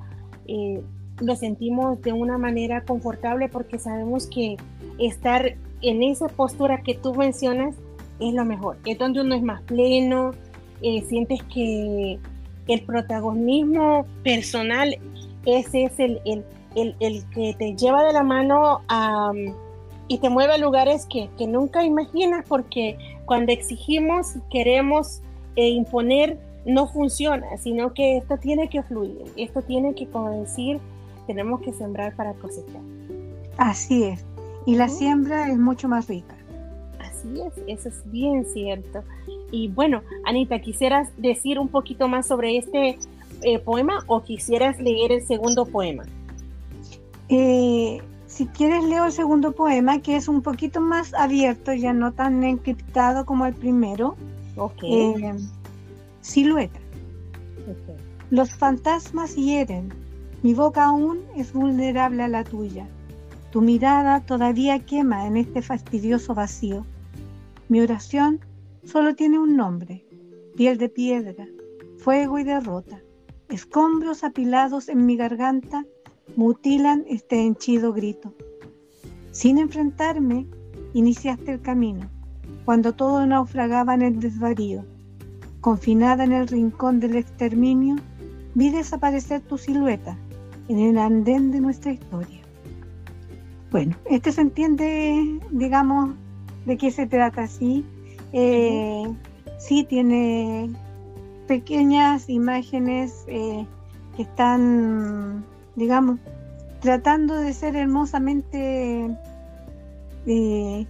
eh, 0.48 0.82
lo 1.20 1.36
sentimos 1.36 2.01
de 2.01 2.13
una 2.13 2.38
manera 2.38 2.86
confortable 2.86 3.50
porque 3.50 3.79
sabemos 3.79 4.27
que 4.27 4.56
estar 5.00 5.56
en 5.82 6.03
esa 6.03 6.27
postura 6.27 6.82
que 6.84 6.94
tú 6.94 7.13
mencionas 7.15 7.75
es 8.20 8.34
lo 8.34 8.46
mejor, 8.46 8.77
es 8.86 8.98
donde 8.98 9.22
uno 9.22 9.36
es 9.36 9.44
más 9.44 9.62
pleno, 9.63 10.32
eh, 10.82 11.03
sientes 11.08 11.41
que 11.53 12.20
el 12.67 12.82
protagonismo 12.86 14.06
personal 14.24 14.96
ese 15.46 15.86
es 15.86 16.00
el, 16.00 16.20
el, 16.25 16.44
que 16.74 17.55
te 17.57 17.75
lleva 17.75 18.03
de 18.03 18.13
la 18.13 18.24
mano 18.24 18.81
y 20.07 20.19
te 20.19 20.29
mueve 20.29 20.53
a 20.53 20.57
lugares 20.57 21.05
que, 21.05 21.29
que, 21.38 21.47
nunca 21.47 21.83
imaginas 21.83 22.45
porque 22.47 22.97
cuando 23.25 23.51
exigimos 23.51 24.36
y 24.36 24.41
queremos 24.50 25.21
eh, 25.55 25.69
imponer 25.69 26.39
no 26.65 26.88
funciona, 26.88 27.57
sino 27.57 27.93
que 27.93 28.17
esto 28.17 28.38
tiene 28.38 28.69
que 28.69 28.83
fluir, 28.83 29.24
esto 29.38 29.62
tiene 29.62 29.95
que, 29.95 30.07
como 30.07 30.29
decir, 30.41 30.79
tenemos 31.25 31.62
que 31.62 31.74
sembrar 31.74 32.15
para 32.15 32.33
cosechar. 32.33 32.81
Así 33.57 34.03
es, 34.03 34.25
y 34.65 34.75
la 34.75 34.89
siembra 34.89 35.50
es 35.50 35.57
mucho 35.57 35.88
más 35.88 36.07
rica. 36.07 36.36
Así 37.00 37.41
es, 37.41 37.53
eso 37.67 37.89
es 37.89 38.12
bien 38.12 38.45
cierto. 38.45 39.03
Y 39.51 39.69
bueno, 39.69 40.03
Anita, 40.25 40.59
¿quisieras 40.59 41.09
decir 41.17 41.57
un 41.57 41.69
poquito 41.69 42.07
más 42.07 42.27
sobre 42.27 42.57
este 42.57 43.00
eh, 43.43 43.59
poema 43.59 44.03
o 44.07 44.21
quisieras 44.21 44.79
leer 44.79 45.12
el 45.13 45.25
segundo 45.25 45.65
poema? 45.65 46.03
Eh, 47.29 48.01
si 48.25 48.46
quieres 48.48 48.84
leo 48.84 49.05
el 49.05 49.12
segundo 49.12 49.53
poema, 49.53 50.01
que 50.01 50.15
es 50.15 50.27
un 50.27 50.41
poquito 50.41 50.81
más 50.81 51.13
abierto, 51.13 51.74
ya 51.74 51.93
no 51.93 52.13
tan 52.13 52.43
encriptado 52.43 53.25
como 53.25 53.46
el 53.46 53.53
primero. 53.53 54.15
Ok. 54.55 54.84
Eh, 54.84 55.36
silueta. 56.22 56.79
Los 58.29 58.51
fantasmas 58.51 59.36
hieren, 59.36 59.93
mi 60.43 60.53
boca 60.53 60.86
aún 60.86 61.19
es 61.36 61.53
vulnerable 61.53 62.24
a 62.24 62.27
la 62.27 62.43
tuya. 62.43 62.88
Tu 63.51 63.62
mirada 63.62 64.22
todavía 64.22 64.79
quema 64.79 65.25
en 65.25 65.38
este 65.38 65.62
fastidioso 65.62 66.36
vacío. 66.36 66.86
Mi 67.69 67.81
oración 67.81 68.39
solo 68.84 69.15
tiene 69.15 69.39
un 69.39 69.55
nombre, 69.55 70.05
piel 70.55 70.77
de 70.77 70.89
piedra, 70.89 71.48
fuego 71.98 72.39
y 72.39 72.43
derrota. 72.43 73.01
Escombros 73.50 74.24
apilados 74.24 74.89
en 74.89 75.05
mi 75.05 75.15
garganta 75.15 75.86
mutilan 76.36 77.05
este 77.07 77.41
henchido 77.41 77.93
grito. 77.93 78.34
Sin 79.31 79.57
enfrentarme, 79.57 80.48
iniciaste 80.93 81.51
el 81.53 81.62
camino, 81.62 82.10
cuando 82.65 82.93
todo 82.93 83.25
naufragaba 83.25 83.93
en 83.93 84.01
el 84.01 84.19
desvarío 84.19 84.84
Confinada 85.62 86.24
en 86.24 86.31
el 86.34 86.48
rincón 86.48 87.00
del 87.00 87.15
exterminio, 87.15 87.96
vi 88.53 88.69
desaparecer 88.69 89.41
tu 89.41 89.57
silueta 89.57 90.17
en 90.69 90.79
el 90.79 90.98
andén 90.98 91.51
de 91.51 91.60
nuestra 91.60 91.91
historia. 91.91 92.39
Bueno, 93.71 93.95
este 94.06 94.32
se 94.32 94.41
entiende, 94.41 95.39
digamos, 95.51 96.12
de 96.65 96.78
qué 96.78 96.91
se 96.91 97.08
trata 97.08 97.43
así. 97.43 97.84
Eh, 98.34 99.04
sí 99.58 99.84
tiene 99.84 100.69
pequeñas 101.47 102.30
imágenes 102.30 103.25
eh, 103.28 103.65
que 104.15 104.21
están, 104.21 105.43
digamos, 105.77 106.19
tratando 106.81 107.37
de 107.37 107.53
ser 107.53 107.77
hermosamente 107.77 109.15
eh, 110.25 110.85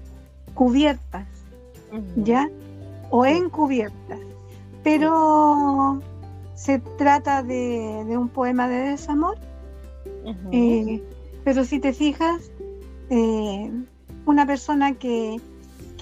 cubiertas, 0.56 1.28
¿ya? 2.16 2.50
O 3.12 3.24
encubiertas 3.24 4.20
pero 4.88 6.02
se 6.56 6.80
trata 6.80 7.44
de, 7.44 8.18
un 8.18 8.30
poema 8.30 8.70
de 8.70 8.92
desamor. 8.92 9.38
Eh, 10.54 11.04
pero 11.44 11.66
si 11.66 11.80
te 11.82 11.92
fijas, 11.92 12.50
eh, 13.10 13.70
una 14.26 14.46
persona 14.46 14.94
que, 14.94 15.42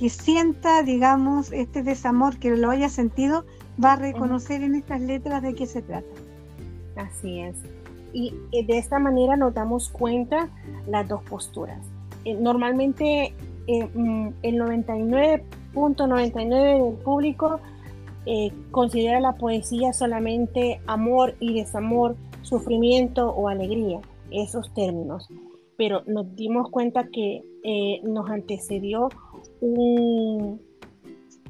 sienta, 0.08 0.84
digamos, 0.84 1.52
este 1.52 1.82
desamor, 1.82 2.38
que 2.38 2.56
lo 2.56 2.70
haya 2.70 2.90
sentido, 2.90 3.44
va 3.84 3.94
a 3.94 3.96
reconocer 3.96 4.62
en 4.62 4.76
estas 4.76 5.02
letras 5.02 5.42
de 5.42 5.56
qué 5.56 5.66
se 5.66 5.82
trata. 5.82 6.16
Así 6.96 7.40
es. 7.40 7.56
Y 8.16 8.34
eh, 8.54 8.66
de 8.66 8.78
esta 8.78 8.98
manera 8.98 9.36
nos 9.36 9.54
damos 9.54 9.90
cuenta 9.90 10.50
las 10.88 11.06
dos 11.08 11.22
posturas. 11.24 11.80
normalmente 12.24 13.34
mm, 13.68 14.30
el 14.42 14.56
99.99 14.56 16.86
del 16.86 16.94
público 17.04 17.60
eh, 18.26 18.54
considera 18.72 19.20
la 19.20 19.34
poesía 19.34 19.92
solamente 19.92 20.80
amor 20.88 21.36
y 21.42 21.56
desamor, 21.56 22.16
sufrimiento 22.42 23.32
o 23.32 23.50
alegría, 23.50 24.00
esos 24.32 24.74
términos. 24.74 25.28
Pero 25.76 26.04
nos 26.08 26.34
dimos 26.38 26.72
cuenta 26.72 27.10
que 27.12 27.44
eh, 27.64 28.00
nos 28.04 28.30
antecedió 28.30 29.10
un, 29.60 30.62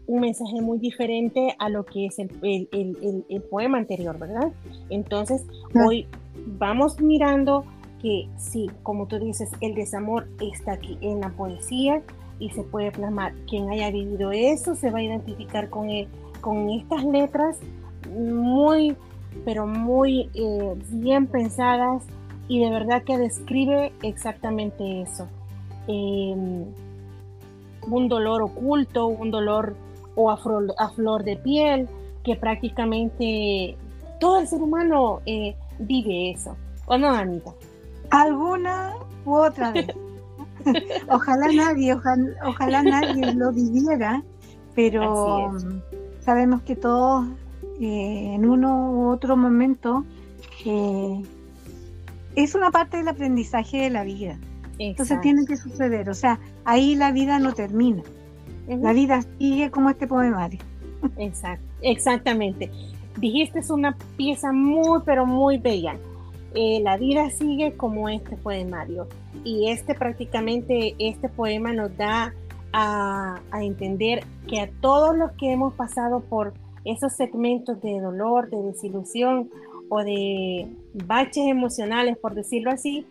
un, 0.08 0.19
mensaje 0.19 0.62
muy 0.62 0.80
diferente 0.80 1.56
a 1.60 1.69
lo 1.69 1.86
que 1.86 2.08
es 2.08 2.17
el, 2.17 2.32
el, 2.41 3.41
poema 3.51 3.78
anterior, 3.78 4.17
¿verdad? 4.17 4.51
Entonces, 4.89 5.45
hoy 5.75 6.08
vamos 6.45 6.99
mirando 6.99 7.65
que 8.01 8.29
sí, 8.38 8.69
como 8.84 9.08
tú 9.08 9.19
dices, 9.19 9.49
el 9.62 9.75
desamor 9.75 10.27
está 10.39 10.73
aquí 10.73 10.97
en 11.01 11.21
la 11.21 11.29
poesía 11.29 12.01
y 12.39 12.49
se 12.49 12.63
puede 12.63 12.91
plasmar. 12.91 13.34
Quien 13.47 13.69
haya 13.69 13.91
vivido 13.91 14.31
eso 14.31 14.75
se 14.75 14.91
va 14.91 14.99
a 14.99 15.03
identificar 15.03 15.69
con 15.69 15.89
con 16.41 16.69
estas 16.69 17.03
letras 17.03 17.58
muy, 18.10 18.95
pero 19.43 19.65
muy 19.65 20.29
eh, 20.36 20.75
bien 20.91 21.27
pensadas 21.27 22.03
y 22.47 22.60
de 22.60 22.69
verdad 22.69 23.03
que 23.03 23.17
describe 23.17 23.91
exactamente 24.03 25.01
eso. 25.01 25.27
Em, 25.88 26.65
un 27.88 28.08
dolor 28.08 28.41
oculto, 28.41 29.08
un 29.08 29.31
dolor 29.31 29.75
o 30.15 30.31
a 30.31 30.38
flor, 30.38 31.23
de 31.23 31.36
piel, 31.36 31.88
que 32.23 32.36
prácticamente 32.36 33.77
todo 34.25 34.39
el 34.39 34.47
ser 34.47 34.59
humano 34.59 35.21
eh, 35.27 35.55
vive 35.77 36.31
eso. 36.31 36.57
¿O 36.88 36.97
no, 36.97 37.09
Anita? 37.09 37.53
Alguna 38.09 38.95
u 39.23 39.35
otra 39.35 39.71
vez. 39.71 39.85
ojalá 41.09 41.47
nadie, 41.53 41.95
ojalá 42.43 42.81
nadie 42.81 43.35
lo 43.35 43.51
viviera, 43.51 44.23
pero 44.73 45.53
sabemos 46.21 46.63
que 46.63 46.75
todos 46.75 47.27
eh, 47.79 48.31
en 48.33 48.49
uno 48.49 48.93
u 48.93 49.09
otro 49.11 49.38
momento 49.38 50.03
eh, 50.65 51.21
es 52.35 52.55
una 52.55 52.71
parte 52.71 52.97
del 52.97 53.07
aprendizaje 53.07 53.77
de 53.77 53.89
la 53.91 54.03
vida. 54.03 54.39
Entonces 54.79 55.21
tiene 55.21 55.45
que 55.45 55.55
suceder, 55.55 56.09
o 56.09 56.15
sea, 56.15 56.39
ahí 56.63 56.95
la 56.95 57.11
vida 57.11 57.38
no 57.38 57.53
termina. 57.53 58.01
La 58.67 58.91
vida 58.91 59.21
sigue 59.38 59.69
como 59.69 59.91
este 59.91 60.07
poemario. 60.07 60.59
Exacto, 61.15 61.65
exactamente. 61.83 62.71
Dijiste 63.17 63.60
es 63.60 63.69
una 63.69 63.97
pieza 64.17 64.51
muy, 64.51 65.01
pero 65.06 65.25
muy 65.25 65.58
bella. 65.58 65.97
Eh, 66.54 66.80
la 66.82 66.97
vida 66.97 67.30
sigue 67.30 67.75
como 67.75 68.10
este 68.10 68.38
poemario. 68.38 69.08
Y 69.43 69.69
este 69.69 69.93
prácticamente, 69.93 70.95
este 70.99 71.30
poema 71.30 71.73
nos 71.73 71.95
da 71.97 72.34
a, 72.71 73.41
entender 73.62 74.23
que 74.47 74.60
a 74.60 74.69
todos 74.82 75.15
los 75.17 75.32
que 75.34 75.51
hemos 75.51 75.73
pasado 75.73 76.21
por 76.21 76.54
esos 76.84 77.13
segmentos 77.13 77.82
de 77.82 77.99
dolor, 77.99 78.49
de 78.49 78.62
desilusión 78.62 79.49
o 79.89 80.04
de 80.04 80.67
baches 80.93 81.45
emocionales, 81.47 82.17
por 82.17 82.36
decirlo 82.36 82.71
así, 82.71 83.06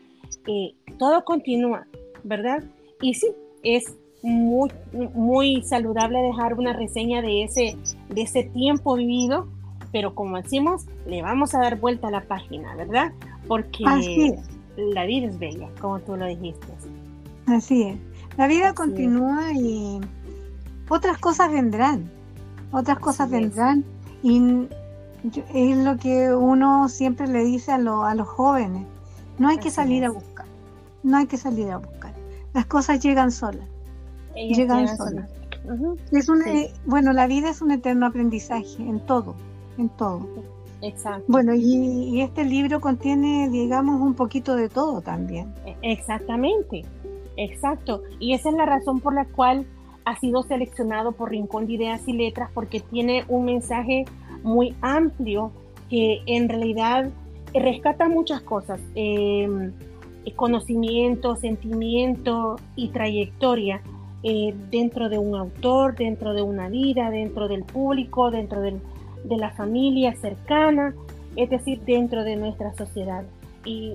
eh, 0.47 0.75
todo 0.99 1.25
continúa, 1.25 1.87
¿verdad? 2.25 2.63
Y 3.01 3.15
sí, 3.15 3.29
es 3.63 3.97
muy, 4.23 4.71
muy 5.15 5.63
saludable 5.63 6.19
dejar 6.19 6.55
una 6.55 6.73
reseña 6.73 7.21
de 7.23 7.45
ese, 7.45 7.77
de 8.09 8.23
ese 8.23 8.45
tiempo 8.45 8.95
vivido, 8.95 9.49
pero 9.95 10.13
como 10.13 10.37
decimos, 10.43 10.87
le 11.07 11.23
vamos 11.23 11.55
a 11.55 11.61
dar 11.61 11.79
vuelta 11.79 12.09
a 12.09 12.11
la 12.11 12.23
página, 12.23 12.75
¿verdad? 12.75 13.13
Porque 13.47 13.85
la 14.77 15.07
vida 15.07 15.29
es 15.29 15.39
bella, 15.39 15.69
como 15.81 16.01
tú 16.01 16.17
lo 16.17 16.27
dijiste. 16.27 16.67
Así 17.47 17.85
es. 17.85 17.97
La 18.37 18.49
vida 18.49 18.75
continúa 18.75 19.53
y 19.53 20.01
otras 20.89 21.19
cosas 21.19 21.53
vendrán, 21.53 22.11
otras 22.73 22.99
cosas 22.99 23.31
vendrán 23.31 23.85
y 24.21 24.67
es 25.55 25.77
lo 25.77 25.97
que 25.97 26.35
uno 26.35 26.89
siempre 26.89 27.29
le 27.29 27.45
dice 27.45 27.71
a, 27.71 27.77
a 27.77 28.15
los 28.17 28.27
jóvenes, 28.27 28.85
no 29.39 29.49
hay 29.49 29.59
que 29.59 29.71
salir 29.71 30.05
a 30.07 30.11
buscar, 30.11 30.47
no 31.05 31.19
hay 31.19 31.29
que 31.29 31.37
salir 31.37 31.71
a 31.71 31.77
buscar. 31.77 32.13
las 32.53 32.67
cosas 32.67 32.99
llegan 32.99 33.31
solas. 33.31 33.69
llegan, 34.35 34.89
solas. 34.97 35.31
es 36.11 36.29
un, 36.29 36.43
bueno, 36.85 37.13
la 37.13 37.29
vida 37.29 37.49
es 37.49 37.63
un 37.63 37.71
eterno 37.71 38.07
aprendizaje 38.07 38.83
en 38.83 38.99
todo, 38.99 39.37
en 39.79 39.89
todo. 39.91 40.27
Exacto. 40.83 41.25
Bueno, 41.29 41.55
y, 41.55 42.21
este 42.21 42.45
libro 42.45 42.81
contiene, 42.81 43.49
digamos, 43.51 44.01
un 44.01 44.15
poquito 44.15 44.55
de 44.55 44.69
todo 44.69 45.01
también. 45.01 45.53
E, 45.65 45.77
exactamente, 45.83 46.85
exacto. 47.37 48.03
Y 48.21 48.35
esa 48.35 48.51
es 48.51 48.55
la 48.55 48.67
razón 48.67 49.01
por 49.01 49.15
la 49.15 49.25
cual 49.25 49.67
ha 50.05 50.19
sido 50.19 50.43
seleccionado 50.43 51.13
por 51.13 51.31
Rincón 51.31 51.67
de 51.67 51.75
Ideas 51.75 52.07
y 52.07 52.13
Letras, 52.13 52.51
porque 52.53 52.81
tiene 52.81 53.25
un 53.29 53.47
mensaje 53.47 54.05
muy 54.43 54.75
amplio 54.83 55.53
que 55.89 56.21
en 56.27 56.49
realidad 56.49 57.11
rescata 57.55 58.09
muchas 58.09 58.43
cosas. 58.43 58.81
Em, 58.95 59.73
conocimiento, 60.37 61.37
sentimiento 61.37 62.57
y 62.77 62.89
trayectoria 62.89 63.83
eh, 64.23 64.55
dentro 64.71 65.09
de 65.09 65.19
un 65.19 65.37
autor, 65.37 65.95
dentro 65.97 66.33
de 66.33 66.43
una 66.43 66.69
vida, 66.69 67.11
dentro 67.11 67.47
del 67.47 67.63
público, 67.63 68.31
dentro 68.31 68.63
del 68.63 68.81
de 69.25 69.37
la 69.37 69.51
familia 69.51 70.15
cercana, 70.17 70.95
es 71.37 71.51
decir, 71.51 71.81
dentro 71.81 72.25
de 72.25 72.37
nuestra 72.37 72.75
sociedad. 72.75 73.25
Y 73.65 73.95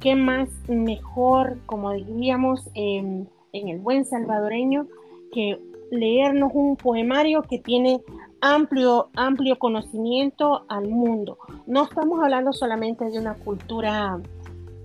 qué 0.00 0.14
más 0.14 0.48
mejor, 0.68 1.58
como 1.66 1.92
diríamos 1.92 2.68
en, 2.74 3.28
el 3.52 3.78
buen 3.78 4.04
salvadoreño, 4.04 4.86
que 5.32 5.58
leernos 5.90 6.50
un 6.54 6.76
poemario 6.76 7.42
que 7.42 7.58
tiene 7.58 8.00
amplio, 8.40 9.08
amplio 9.14 9.58
conocimiento 9.58 10.64
al 10.68 10.88
mundo. 10.88 11.38
No 11.66 11.84
estamos 11.84 12.22
hablando 12.22 12.52
solamente 12.52 13.06
de 13.06 13.18
una 13.18 13.34
cultura 13.34 14.20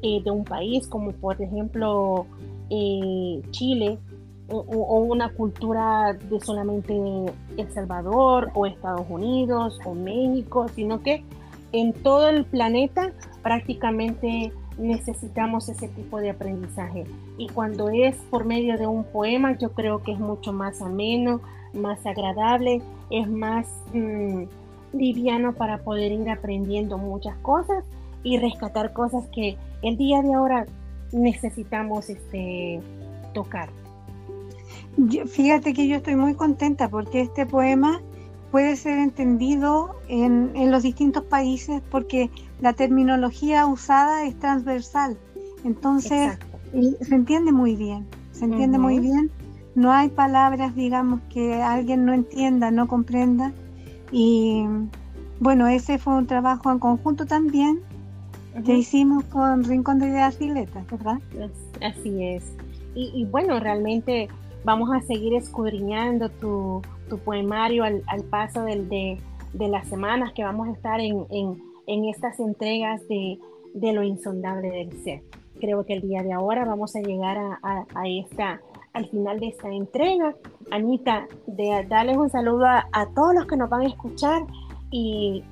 eh, 0.01 0.21
de 0.23 0.31
un 0.31 0.45
país, 0.45 0.87
como 0.87 1.11
por 1.11 1.41
ejemplo 1.41 2.25
eh, 2.69 3.41
Chile, 3.51 3.99
o, 4.51 4.99
una 4.99 5.29
cultura 5.29 6.13
de 6.13 6.39
solamente 6.41 6.93
El 7.57 7.71
Salvador 7.73 8.51
o 8.53 8.65
Estados 8.65 9.05
Unidos 9.09 9.79
o 9.85 9.93
México, 9.93 10.67
sino 10.75 11.01
que 11.01 11.23
en 11.71 11.93
todo 11.93 12.29
el 12.29 12.45
planeta 12.45 13.11
prácticamente 13.41 14.51
necesitamos 14.77 15.69
ese 15.69 15.87
tipo 15.87 16.19
de 16.19 16.31
aprendizaje. 16.31 17.05
Y 17.37 17.47
cuando 17.49 17.89
es 17.89 18.15
por 18.29 18.45
medio 18.45 18.77
de 18.77 18.87
un 18.87 19.03
poema, 19.03 19.57
yo 19.57 19.71
creo 19.71 20.01
que 20.03 20.11
es 20.11 20.19
mucho 20.19 20.53
más 20.53 20.81
ameno, 20.81 21.41
más 21.73 22.05
agradable, 22.05 22.81
es 23.09 23.29
más 23.29 23.67
mm, 23.93 24.43
liviano 24.93 25.53
para 25.53 25.79
poder 25.79 26.11
ir 26.11 26.29
aprendiendo 26.29 26.97
muchas 26.97 27.35
cosas 27.37 27.83
y 28.23 28.37
rescatar 28.37 28.93
cosas 28.93 29.25
que 29.33 29.57
el 29.81 29.97
día 29.97 30.21
de 30.21 30.33
ahora 30.33 30.65
necesitamos 31.11 32.09
este, 32.09 32.81
tocar 33.33 33.69
fíjate 35.27 35.73
que 35.73 35.87
yo 35.87 35.97
estoy 35.97 36.15
muy 36.15 36.35
contenta 36.35 36.89
porque 36.89 37.21
este 37.21 37.45
poema 37.45 38.01
puede 38.51 38.75
ser 38.75 38.97
entendido 38.97 39.95
en, 40.09 40.51
los 40.71 40.83
distintos 40.83 41.23
países 41.23 41.81
porque 41.89 42.29
la 42.59 42.73
terminología 42.73 43.65
usada 43.65 44.25
es 44.25 44.37
transversal. 44.37 45.17
Entonces, 45.63 46.37
se 47.01 47.15
entiende 47.15 47.51
muy 47.51 47.75
bien, 47.75 48.05
se 48.31 48.45
entiende 48.45 48.77
muy 48.77 48.99
bien. 48.99 49.31
No 49.73 49.93
hay 49.93 50.09
palabras, 50.09 50.75
digamos, 50.75 51.21
que 51.29 51.61
alguien 51.61 52.05
no 52.05 52.13
entienda, 52.13 52.71
no 52.71 52.87
comprenda. 52.87 53.53
Y 54.11 54.65
bueno, 55.39 55.67
ese 55.67 55.97
fue 55.97 56.15
un 56.15 56.27
trabajo 56.27 56.71
en 56.71 56.79
conjunto 56.79 57.25
también 57.25 57.79
que 58.65 58.73
hicimos 58.73 59.23
con 59.25 59.63
Rincón 59.63 59.99
de 59.99 60.07
Ideas 60.07 60.35
y 60.41 60.49
Letras, 60.49 60.85
¿verdad? 60.91 61.19
Así 61.81 62.21
es. 62.21 62.43
y 62.93 63.23
bueno, 63.23 63.57
realmente 63.61 64.27
Vamos 64.63 64.91
a 64.91 65.01
seguir 65.01 65.33
escudriñando 65.33 66.29
tu, 66.29 66.81
poemario 67.25 67.83
al, 67.83 68.23
paso 68.29 68.63
del, 68.63 68.87
de, 68.87 69.17
las 69.53 69.87
semanas 69.87 70.33
que 70.33 70.43
vamos 70.43 70.67
a 70.67 70.71
estar 70.71 70.99
en, 70.99 71.25
estas 71.87 72.39
entregas 72.39 73.01
de, 73.07 73.39
lo 73.73 74.03
insondable 74.03 74.69
del 74.69 75.03
ser. 75.03 75.23
Creo 75.59 75.85
que 75.85 75.93
el 75.93 76.01
día 76.01 76.21
de 76.21 76.33
ahora 76.33 76.63
vamos 76.65 76.95
a 76.95 77.01
llegar 77.01 77.37
a, 77.63 78.07
esta, 78.07 78.61
al 78.93 79.07
final 79.07 79.39
de 79.39 79.47
esta 79.47 79.69
entrega. 79.69 80.35
Anita, 80.69 81.27
de 81.47 81.85
darles 81.89 82.17
un 82.17 82.29
saludo 82.29 82.65
a, 82.65 83.07
todos 83.15 83.33
los 83.33 83.45
que 83.47 83.57
nos 83.57 83.69
van 83.69 83.81
a 83.81 83.87
escuchar 83.87 84.43
y, 84.91 85.43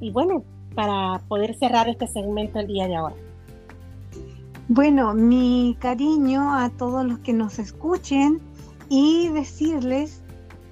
y 0.00 0.10
bueno, 0.10 0.42
para 0.74 1.20
poder 1.28 1.54
cerrar 1.54 1.88
este 1.88 2.08
segmento 2.08 2.58
el 2.58 2.66
día 2.66 2.88
de 2.88 2.96
ahora. 2.96 3.16
Bueno, 4.72 5.14
mi 5.14 5.76
cariño 5.80 6.54
a 6.54 6.70
todos 6.70 7.04
los 7.04 7.18
que 7.18 7.32
nos 7.32 7.58
escuchen 7.58 8.40
y 8.88 9.28
decirles 9.30 10.22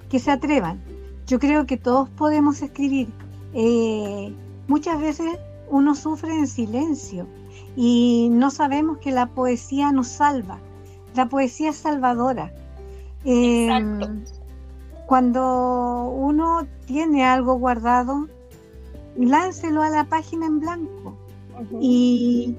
que 0.09 0.19
se 0.19 0.31
atrevan. 0.31 0.81
Yo 1.27 1.37
creo 1.37 1.65
que 1.65 1.75
todos 1.75 2.09
podemos 2.11 2.61
escribir. 2.61 3.09
Eh, 3.53 4.33
muchas 4.69 5.01
veces 5.01 5.37
uno 5.69 5.95
sufre 5.95 6.33
en 6.33 6.47
silencio 6.47 7.27
y 7.75 8.29
no 8.31 8.51
sabemos 8.51 8.99
que 8.99 9.11
la 9.11 9.25
poesía 9.25 9.91
nos 9.91 10.07
salva. 10.07 10.59
La 11.13 11.27
poesía 11.27 11.71
es 11.71 11.75
salvadora. 11.75 12.53
Em, 13.25 14.23
cuando 15.07 16.07
uno 16.07 16.65
tiene 16.85 17.25
algo 17.25 17.55
guardado, 17.55 18.29
láncelo 19.17 19.83
a 19.83 19.89
la 19.89 20.05
página 20.05 20.45
en 20.45 20.61
blanco. 20.61 21.17
Y 21.81 22.55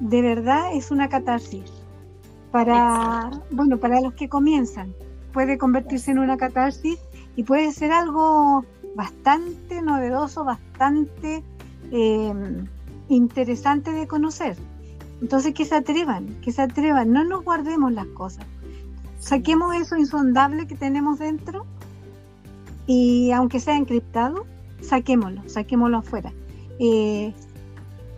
de 0.00 0.22
verdad 0.22 0.74
es 0.74 0.90
una 0.90 1.08
catarsis. 1.08 1.70
Para, 2.50 3.30
bueno, 3.52 3.78
para 3.78 4.00
los 4.00 4.14
que 4.14 4.28
comienzan, 4.28 4.92
puede 5.32 5.56
convertirse 5.56 6.10
en 6.10 6.18
una 6.18 6.36
catarsis 6.36 6.98
y 7.36 7.44
puede 7.44 7.70
ser 7.72 7.92
algo 7.92 8.64
bastante 8.96 9.80
novedoso, 9.82 10.44
bastante 10.44 11.44
em, 11.92 12.66
interesante 13.08 13.92
de 13.92 14.08
conocer. 14.08 14.56
Entonces, 15.20 15.54
que 15.54 15.64
se 15.64 15.76
atrevan, 15.76 16.40
que 16.40 16.50
se 16.50 16.62
atrevan, 16.62 17.12
no 17.12 17.24
nos 17.24 17.44
guardemos 17.44 17.92
las 17.92 18.06
cosas. 18.06 18.44
Saquemos 19.20 19.74
eso 19.76 19.96
insondable 19.96 20.66
que 20.66 20.74
tenemos 20.74 21.18
dentro 21.18 21.66
y 22.86 23.30
aunque 23.30 23.60
sea 23.60 23.76
encriptado, 23.76 24.46
saquémoslo, 24.80 25.42
saquémoslo 25.46 25.98
afuera. 25.98 26.32
Eh, 26.80 27.32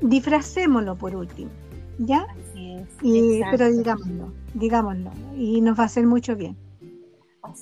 disfracémoslo 0.01 0.97
por 0.97 1.17
último. 1.17 1.51
¿Ya? 1.99 2.27
y, 3.03 3.41
pero 3.51 3.71
digámoslo, 3.71 4.33
digámoslo, 4.55 5.11
y 5.37 5.61
nos 5.61 5.79
va 5.79 5.85
a 5.85 5.87
hacer 5.87 6.07
mucho 6.07 6.37
bien. 6.37 6.57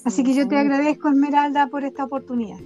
Así, 0.05 0.23
que 0.23 0.35
yo 0.35 0.47
te 0.47 0.59
agradezco, 0.59 1.09
Esmeralda, 1.09 1.69
por 1.69 1.85
esta 1.85 2.05
oportunidad. 2.05 2.59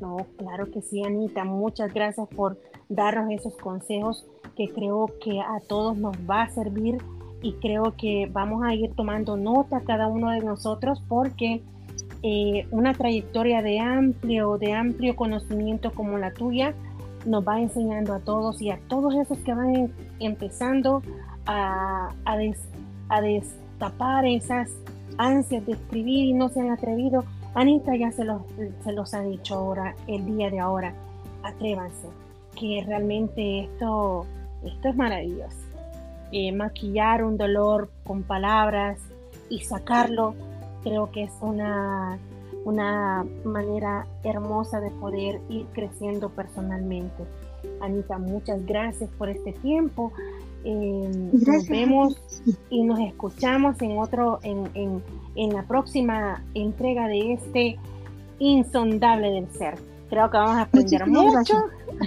No, 0.00 0.18
claro 0.36 0.70
que 0.70 0.82
sí, 0.82 1.02
Anita. 1.02 1.44
Muchas 1.44 1.92
gracias 1.92 2.28
por 2.28 2.58
darnos 2.88 3.32
esos 3.32 3.56
consejos 3.56 4.26
que 4.56 4.68
creo 4.68 5.06
que 5.22 5.40
a 5.40 5.60
todos 5.66 5.96
nos 5.96 6.14
va 6.28 6.42
a 6.42 6.50
servir 6.50 6.98
y 7.40 7.54
creo 7.54 7.94
que 7.96 8.28
vamos 8.30 8.62
a 8.62 8.74
ir 8.74 8.92
tomando 8.94 9.36
nota 9.36 9.80
cada 9.80 10.06
uno 10.06 10.30
de 10.30 10.40
nosotros 10.40 11.02
porque 11.08 11.62
eh, 12.22 12.66
una 12.70 12.94
trayectoria 12.94 13.62
de 13.62 13.80
amplio, 13.80 14.58
de 14.58 14.72
amplio 14.74 15.16
conocimiento 15.16 15.92
como 15.92 16.18
la 16.18 16.32
tuya 16.32 16.74
nos 17.24 17.46
va 17.46 17.60
enseñando 17.60 18.14
a 18.14 18.20
todos 18.20 18.60
y 18.60 18.70
a 18.70 18.78
todos 18.88 19.14
esos 19.14 19.38
que 19.38 19.54
van 19.54 19.92
empezando 20.20 21.02
a, 21.46 22.12
a, 22.24 23.20
destapar 23.20 24.24
esas 24.24 24.70
ansias 25.18 25.64
de 25.66 25.72
escribir 25.72 26.26
y 26.26 26.32
no 26.32 26.48
se 26.48 26.60
han 26.60 26.70
atrevido. 26.70 27.24
Anita 27.54 27.94
ya 27.96 28.10
se 28.12 28.24
los, 28.24 28.42
se 28.82 28.92
los 28.92 29.12
ha 29.14 29.22
dicho 29.22 29.54
ahora, 29.54 29.94
el 30.06 30.24
día 30.26 30.50
de 30.50 30.60
ahora. 30.60 30.94
Atrévanse, 31.42 32.08
que 32.58 32.82
realmente 32.86 33.64
esto, 33.64 34.26
esto 34.64 34.88
es 34.88 34.96
maravilloso. 34.96 35.56
Eh, 36.30 36.52
maquillar 36.52 37.24
un 37.24 37.36
dolor 37.36 37.90
con 38.04 38.22
palabras 38.22 38.98
y 39.50 39.60
sacarlo, 39.60 40.34
creo 40.82 41.10
que 41.10 41.24
es 41.24 41.32
una 41.42 42.18
una 42.64 43.24
manera 43.44 44.06
hermosa 44.22 44.80
de 44.80 44.90
poder 44.90 45.40
ir 45.48 45.66
creciendo 45.72 46.30
personalmente. 46.30 47.24
Anita, 47.80 48.18
muchas 48.18 48.64
gracias 48.66 49.10
por 49.18 49.28
este 49.28 49.52
tiempo. 49.52 50.12
Em, 50.64 51.30
nos 51.32 51.66
vemos 51.66 52.42
y 52.70 52.84
nos 52.84 53.00
escuchamos 53.00 53.80
en 53.82 53.98
otro, 53.98 54.38
en, 54.42 54.68
en, 54.74 55.02
en, 55.34 55.52
la 55.52 55.64
próxima 55.64 56.44
entrega 56.54 57.08
de 57.08 57.32
este 57.32 57.78
insondable 58.38 59.30
del 59.30 59.50
ser. 59.52 59.74
Creo 60.08 60.30
que 60.30 60.36
vamos 60.36 60.56
a 60.56 60.62
aprender 60.62 61.06
mucho. 61.06 61.54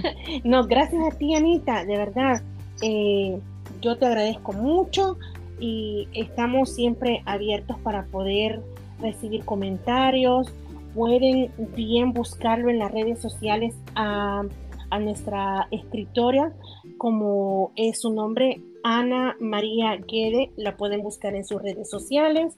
no, 0.44 0.66
gracias 0.66 1.02
a 1.12 1.16
ti, 1.16 1.34
Anita, 1.34 1.84
de 1.84 1.96
verdad. 1.96 2.42
Eh, 2.80 3.38
yo 3.82 3.98
te 3.98 4.06
agradezco 4.06 4.52
mucho 4.52 5.18
y 5.58 6.08
estamos 6.14 6.70
siempre 6.74 7.22
abiertos 7.26 7.78
para 7.80 8.04
poder 8.06 8.62
recibir 9.00 9.44
comentarios, 9.44 10.52
pueden 10.94 11.50
bien 11.74 12.12
buscarlo 12.12 12.70
en 12.70 12.78
las 12.78 12.90
redes 12.90 13.20
sociales 13.20 13.74
a, 13.94 14.42
a 14.90 14.98
nuestra 14.98 15.68
escritora, 15.70 16.52
como 16.98 17.72
es 17.76 18.00
su 18.00 18.12
nombre, 18.12 18.60
Ana 18.82 19.36
María 19.40 19.96
Guede, 19.96 20.52
la 20.56 20.76
pueden 20.76 21.02
buscar 21.02 21.34
en 21.34 21.44
sus 21.44 21.60
redes 21.60 21.90
sociales 21.90 22.54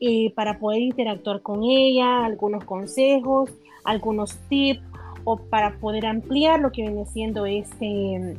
eh, 0.00 0.32
para 0.34 0.58
poder 0.58 0.80
interactuar 0.80 1.42
con 1.42 1.62
ella, 1.62 2.24
algunos 2.24 2.64
consejos, 2.64 3.50
algunos 3.84 4.36
tips 4.48 4.82
o 5.24 5.36
para 5.36 5.78
poder 5.78 6.06
ampliar 6.06 6.60
lo 6.60 6.72
que 6.72 6.82
viene 6.82 7.06
siendo 7.06 7.46
este, 7.46 8.36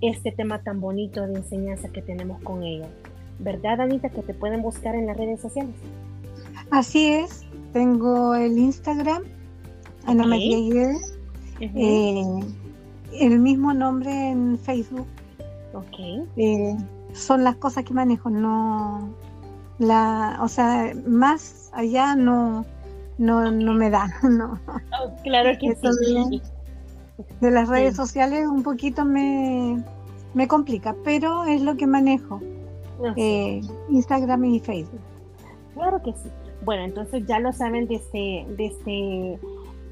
este 0.00 0.32
tema 0.32 0.62
tan 0.62 0.80
bonito 0.80 1.26
de 1.26 1.38
enseñanza 1.38 1.88
que 1.88 2.02
tenemos 2.02 2.40
con 2.42 2.62
ella. 2.62 2.88
¿Verdad, 3.38 3.80
Anita, 3.80 4.10
que 4.10 4.22
te 4.22 4.34
pueden 4.34 4.62
buscar 4.62 4.94
en 4.94 5.06
las 5.06 5.16
redes 5.16 5.40
sociales? 5.40 5.74
Así 6.70 7.06
es, 7.06 7.46
tengo 7.72 8.34
el 8.34 8.58
Instagram, 8.58 9.22
Ana 10.06 10.26
María 10.26 10.58
Guede, 10.58 10.96
eh, 11.60 12.40
el 13.12 13.38
mismo 13.38 13.72
nombre 13.72 14.30
en 14.30 14.58
Facebook. 14.58 15.06
Ok. 15.72 16.26
Eh, 16.36 16.76
son 17.12 17.44
las 17.44 17.56
cosas 17.56 17.84
que 17.84 17.94
manejo, 17.94 18.28
no, 18.28 19.08
la, 19.78 20.38
o 20.42 20.48
sea, 20.48 20.92
más 21.06 21.70
allá 21.72 22.14
no, 22.14 22.66
no, 23.16 23.50
no 23.50 23.74
me 23.74 23.88
da, 23.88 24.08
no. 24.22 24.60
Oh, 24.66 25.22
claro 25.22 25.50
que 25.58 25.74
sí. 25.74 26.42
De, 27.40 27.50
las 27.50 27.68
redes 27.68 27.96
sociales 27.96 28.46
un 28.46 28.62
poquito 28.62 29.04
me, 29.04 29.82
me 30.34 30.46
complica, 30.46 30.94
pero 31.02 31.44
es 31.44 31.62
lo 31.62 31.76
que 31.76 31.86
manejo. 31.86 32.40
Eh, 33.16 33.60
Instagram 33.88 34.44
y 34.44 34.60
Facebook. 34.60 35.00
Claro 35.74 36.02
que 36.02 36.12
sí. 36.12 36.28
Bueno, 36.68 36.84
entonces 36.84 37.24
ya 37.26 37.38
lo 37.38 37.50
saben 37.54 37.88
desde, 37.88 38.44
desde 38.58 39.38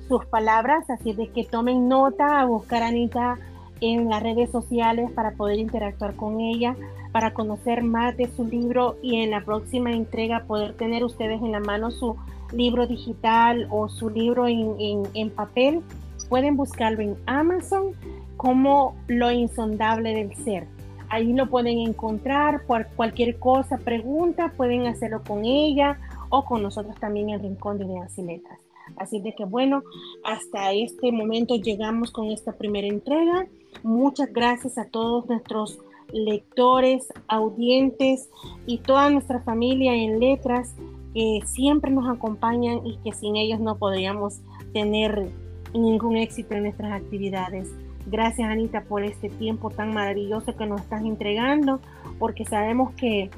sus 0.08 0.26
palabras, 0.26 0.90
así 0.90 1.14
de 1.14 1.28
que 1.28 1.42
tomen 1.42 1.88
nota 1.88 2.38
a 2.38 2.44
buscar 2.44 2.82
a 2.82 2.88
Anita 2.88 3.38
en 3.80 4.10
las 4.10 4.22
redes 4.22 4.50
sociales 4.50 5.10
para 5.12 5.30
poder 5.30 5.58
interactuar 5.58 6.14
con 6.16 6.38
ella, 6.38 6.76
para 7.12 7.32
conocer 7.32 7.82
más 7.82 8.14
de 8.18 8.28
su 8.28 8.44
libro 8.44 8.98
y 9.00 9.22
en 9.22 9.30
la 9.30 9.40
próxima 9.40 9.90
entrega 9.90 10.44
poder 10.44 10.74
tener 10.74 11.02
ustedes 11.02 11.40
en 11.40 11.52
la 11.52 11.60
mano 11.60 11.90
su 11.90 12.14
libro 12.52 12.86
digital 12.86 13.68
o 13.70 13.88
su 13.88 14.10
libro 14.10 14.46
en, 14.46 15.30
papel. 15.30 15.80
Pueden 16.28 16.58
buscarlo 16.58 17.00
en 17.00 17.16
Amazon 17.24 17.92
como 18.36 18.94
Lo 19.06 19.30
Insondable 19.32 20.12
del 20.12 20.36
Ser. 20.44 20.66
Ahí 21.08 21.32
lo 21.32 21.48
pueden 21.48 21.78
encontrar, 21.78 22.64
cualquier 22.96 23.38
cosa, 23.38 23.78
pregunta, 23.78 24.52
pueden 24.58 24.86
hacerlo 24.88 25.22
con 25.26 25.46
ella 25.46 25.98
o 26.28 26.44
con 26.44 26.62
nosotros 26.62 26.96
también 27.00 27.30
en 27.30 27.42
Rincón 27.42 27.78
de 27.78 27.84
Ideas 27.86 28.16
y 28.18 28.22
Letras. 28.22 28.58
Así 28.96 29.20
de 29.20 29.34
que 29.34 29.44
bueno, 29.44 29.82
hasta 30.24 30.72
este 30.72 31.10
momento 31.10 31.56
llegamos 31.56 32.10
con 32.10 32.26
esta 32.26 32.52
primera 32.52 32.86
entrega. 32.86 33.46
Muchas 33.82 34.32
gracias 34.32 34.78
a 34.78 34.84
todos 34.84 35.26
nuestros 35.28 35.78
lectores, 36.12 37.08
audientes 37.26 38.30
y 38.64 38.78
toda 38.78 39.10
nuestra 39.10 39.40
familia 39.40 39.94
en 39.94 40.20
letras 40.20 40.74
que 41.14 41.40
siempre 41.46 41.90
nos 41.90 42.08
acompañan 42.08 42.86
y 42.86 42.98
que 42.98 43.12
sin 43.12 43.36
ellos 43.36 43.58
no 43.58 43.76
podríamos 43.78 44.40
tener 44.72 45.30
ningún 45.74 46.16
éxito 46.16 46.54
en 46.54 46.64
nuestras 46.64 46.92
actividades. 46.92 47.68
Gracias 48.06 48.48
Anita 48.48 48.84
por 48.84 49.02
este 49.02 49.28
tiempo 49.28 49.70
tan 49.70 49.92
maravilloso 49.92 50.54
que 50.56 50.66
nos 50.66 50.82
estás 50.82 51.02
entregando, 51.02 51.80
porque 52.18 52.44
sabemos 52.44 52.92
que 52.94 53.30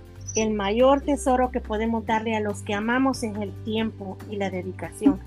el 0.42 0.54
mayor 0.54 1.00
tesoro 1.00 1.50
que 1.50 1.60
podemos 1.60 2.06
darle 2.06 2.36
a 2.36 2.40
los 2.40 2.62
que 2.62 2.74
amamos 2.74 3.22
es 3.22 3.36
el 3.36 3.52
tiempo 3.64 4.16
y 4.30 4.36
la 4.36 4.50
dedicación. 4.50 5.20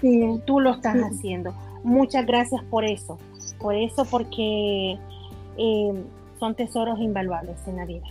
Tú 0.45 0.59
lo 0.59 0.71
estás 0.71 0.97
haciendo. 0.97 1.53
Muchas 1.83 2.25
gracias 2.25 2.63
por 2.65 2.85
eso, 2.85 3.17
por 3.59 3.75
eso 3.75 4.05
porque 4.09 4.97
eh, 5.57 6.03
son 6.39 6.55
tesoros 6.55 6.99
invaluables 6.99 7.57
en 7.67 7.77
la 7.77 7.85
vida. 7.85 8.05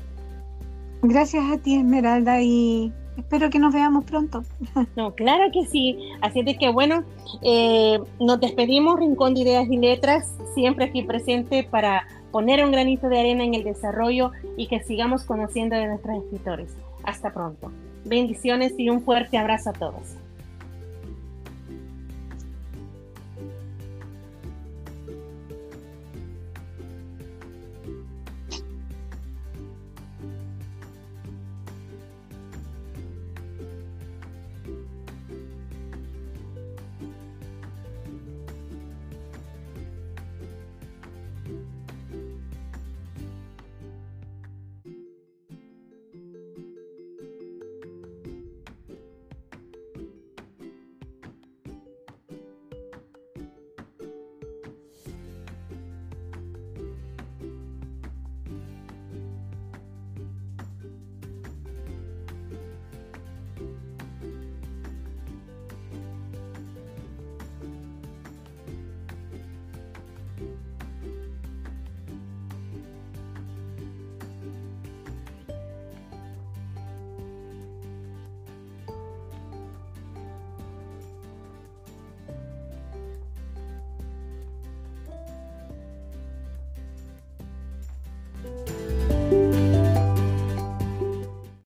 Gracias 1.02 1.44
a 1.50 1.58
ti 1.58 1.76
Esmeralda 1.76 2.42
y 2.42 2.92
espero 3.16 3.48
que 3.50 3.58
nos 3.58 3.72
veamos 3.72 4.04
pronto. 4.04 4.44
No, 4.96 5.14
claro 5.14 5.50
que 5.52 5.64
sí. 5.66 5.98
Así 6.20 6.42
de 6.42 6.56
que 6.56 6.70
bueno, 6.70 7.04
eh, 7.42 7.98
nos 8.18 8.40
despedimos, 8.40 8.98
Rincón 8.98 9.34
de 9.34 9.40
Ideas 9.40 9.68
y 9.70 9.78
Letras, 9.78 10.34
siempre 10.54 10.86
aquí 10.86 11.02
presente 11.02 11.64
para 11.64 12.06
poner 12.30 12.64
un 12.64 12.72
granito 12.72 13.08
de 13.08 13.18
arena 13.18 13.44
en 13.44 13.54
el 13.54 13.64
desarrollo 13.64 14.32
y 14.56 14.66
que 14.68 14.82
sigamos 14.82 15.24
conociendo 15.24 15.76
de 15.76 15.86
nuestros 15.86 16.24
escritores. 16.24 16.76
Hasta 17.04 17.32
pronto. 17.32 17.70
Bendiciones 18.04 18.72
y 18.78 18.88
un 18.90 19.02
fuerte 19.02 19.38
abrazo 19.38 19.70
a 19.70 19.72
todos. 19.72 20.16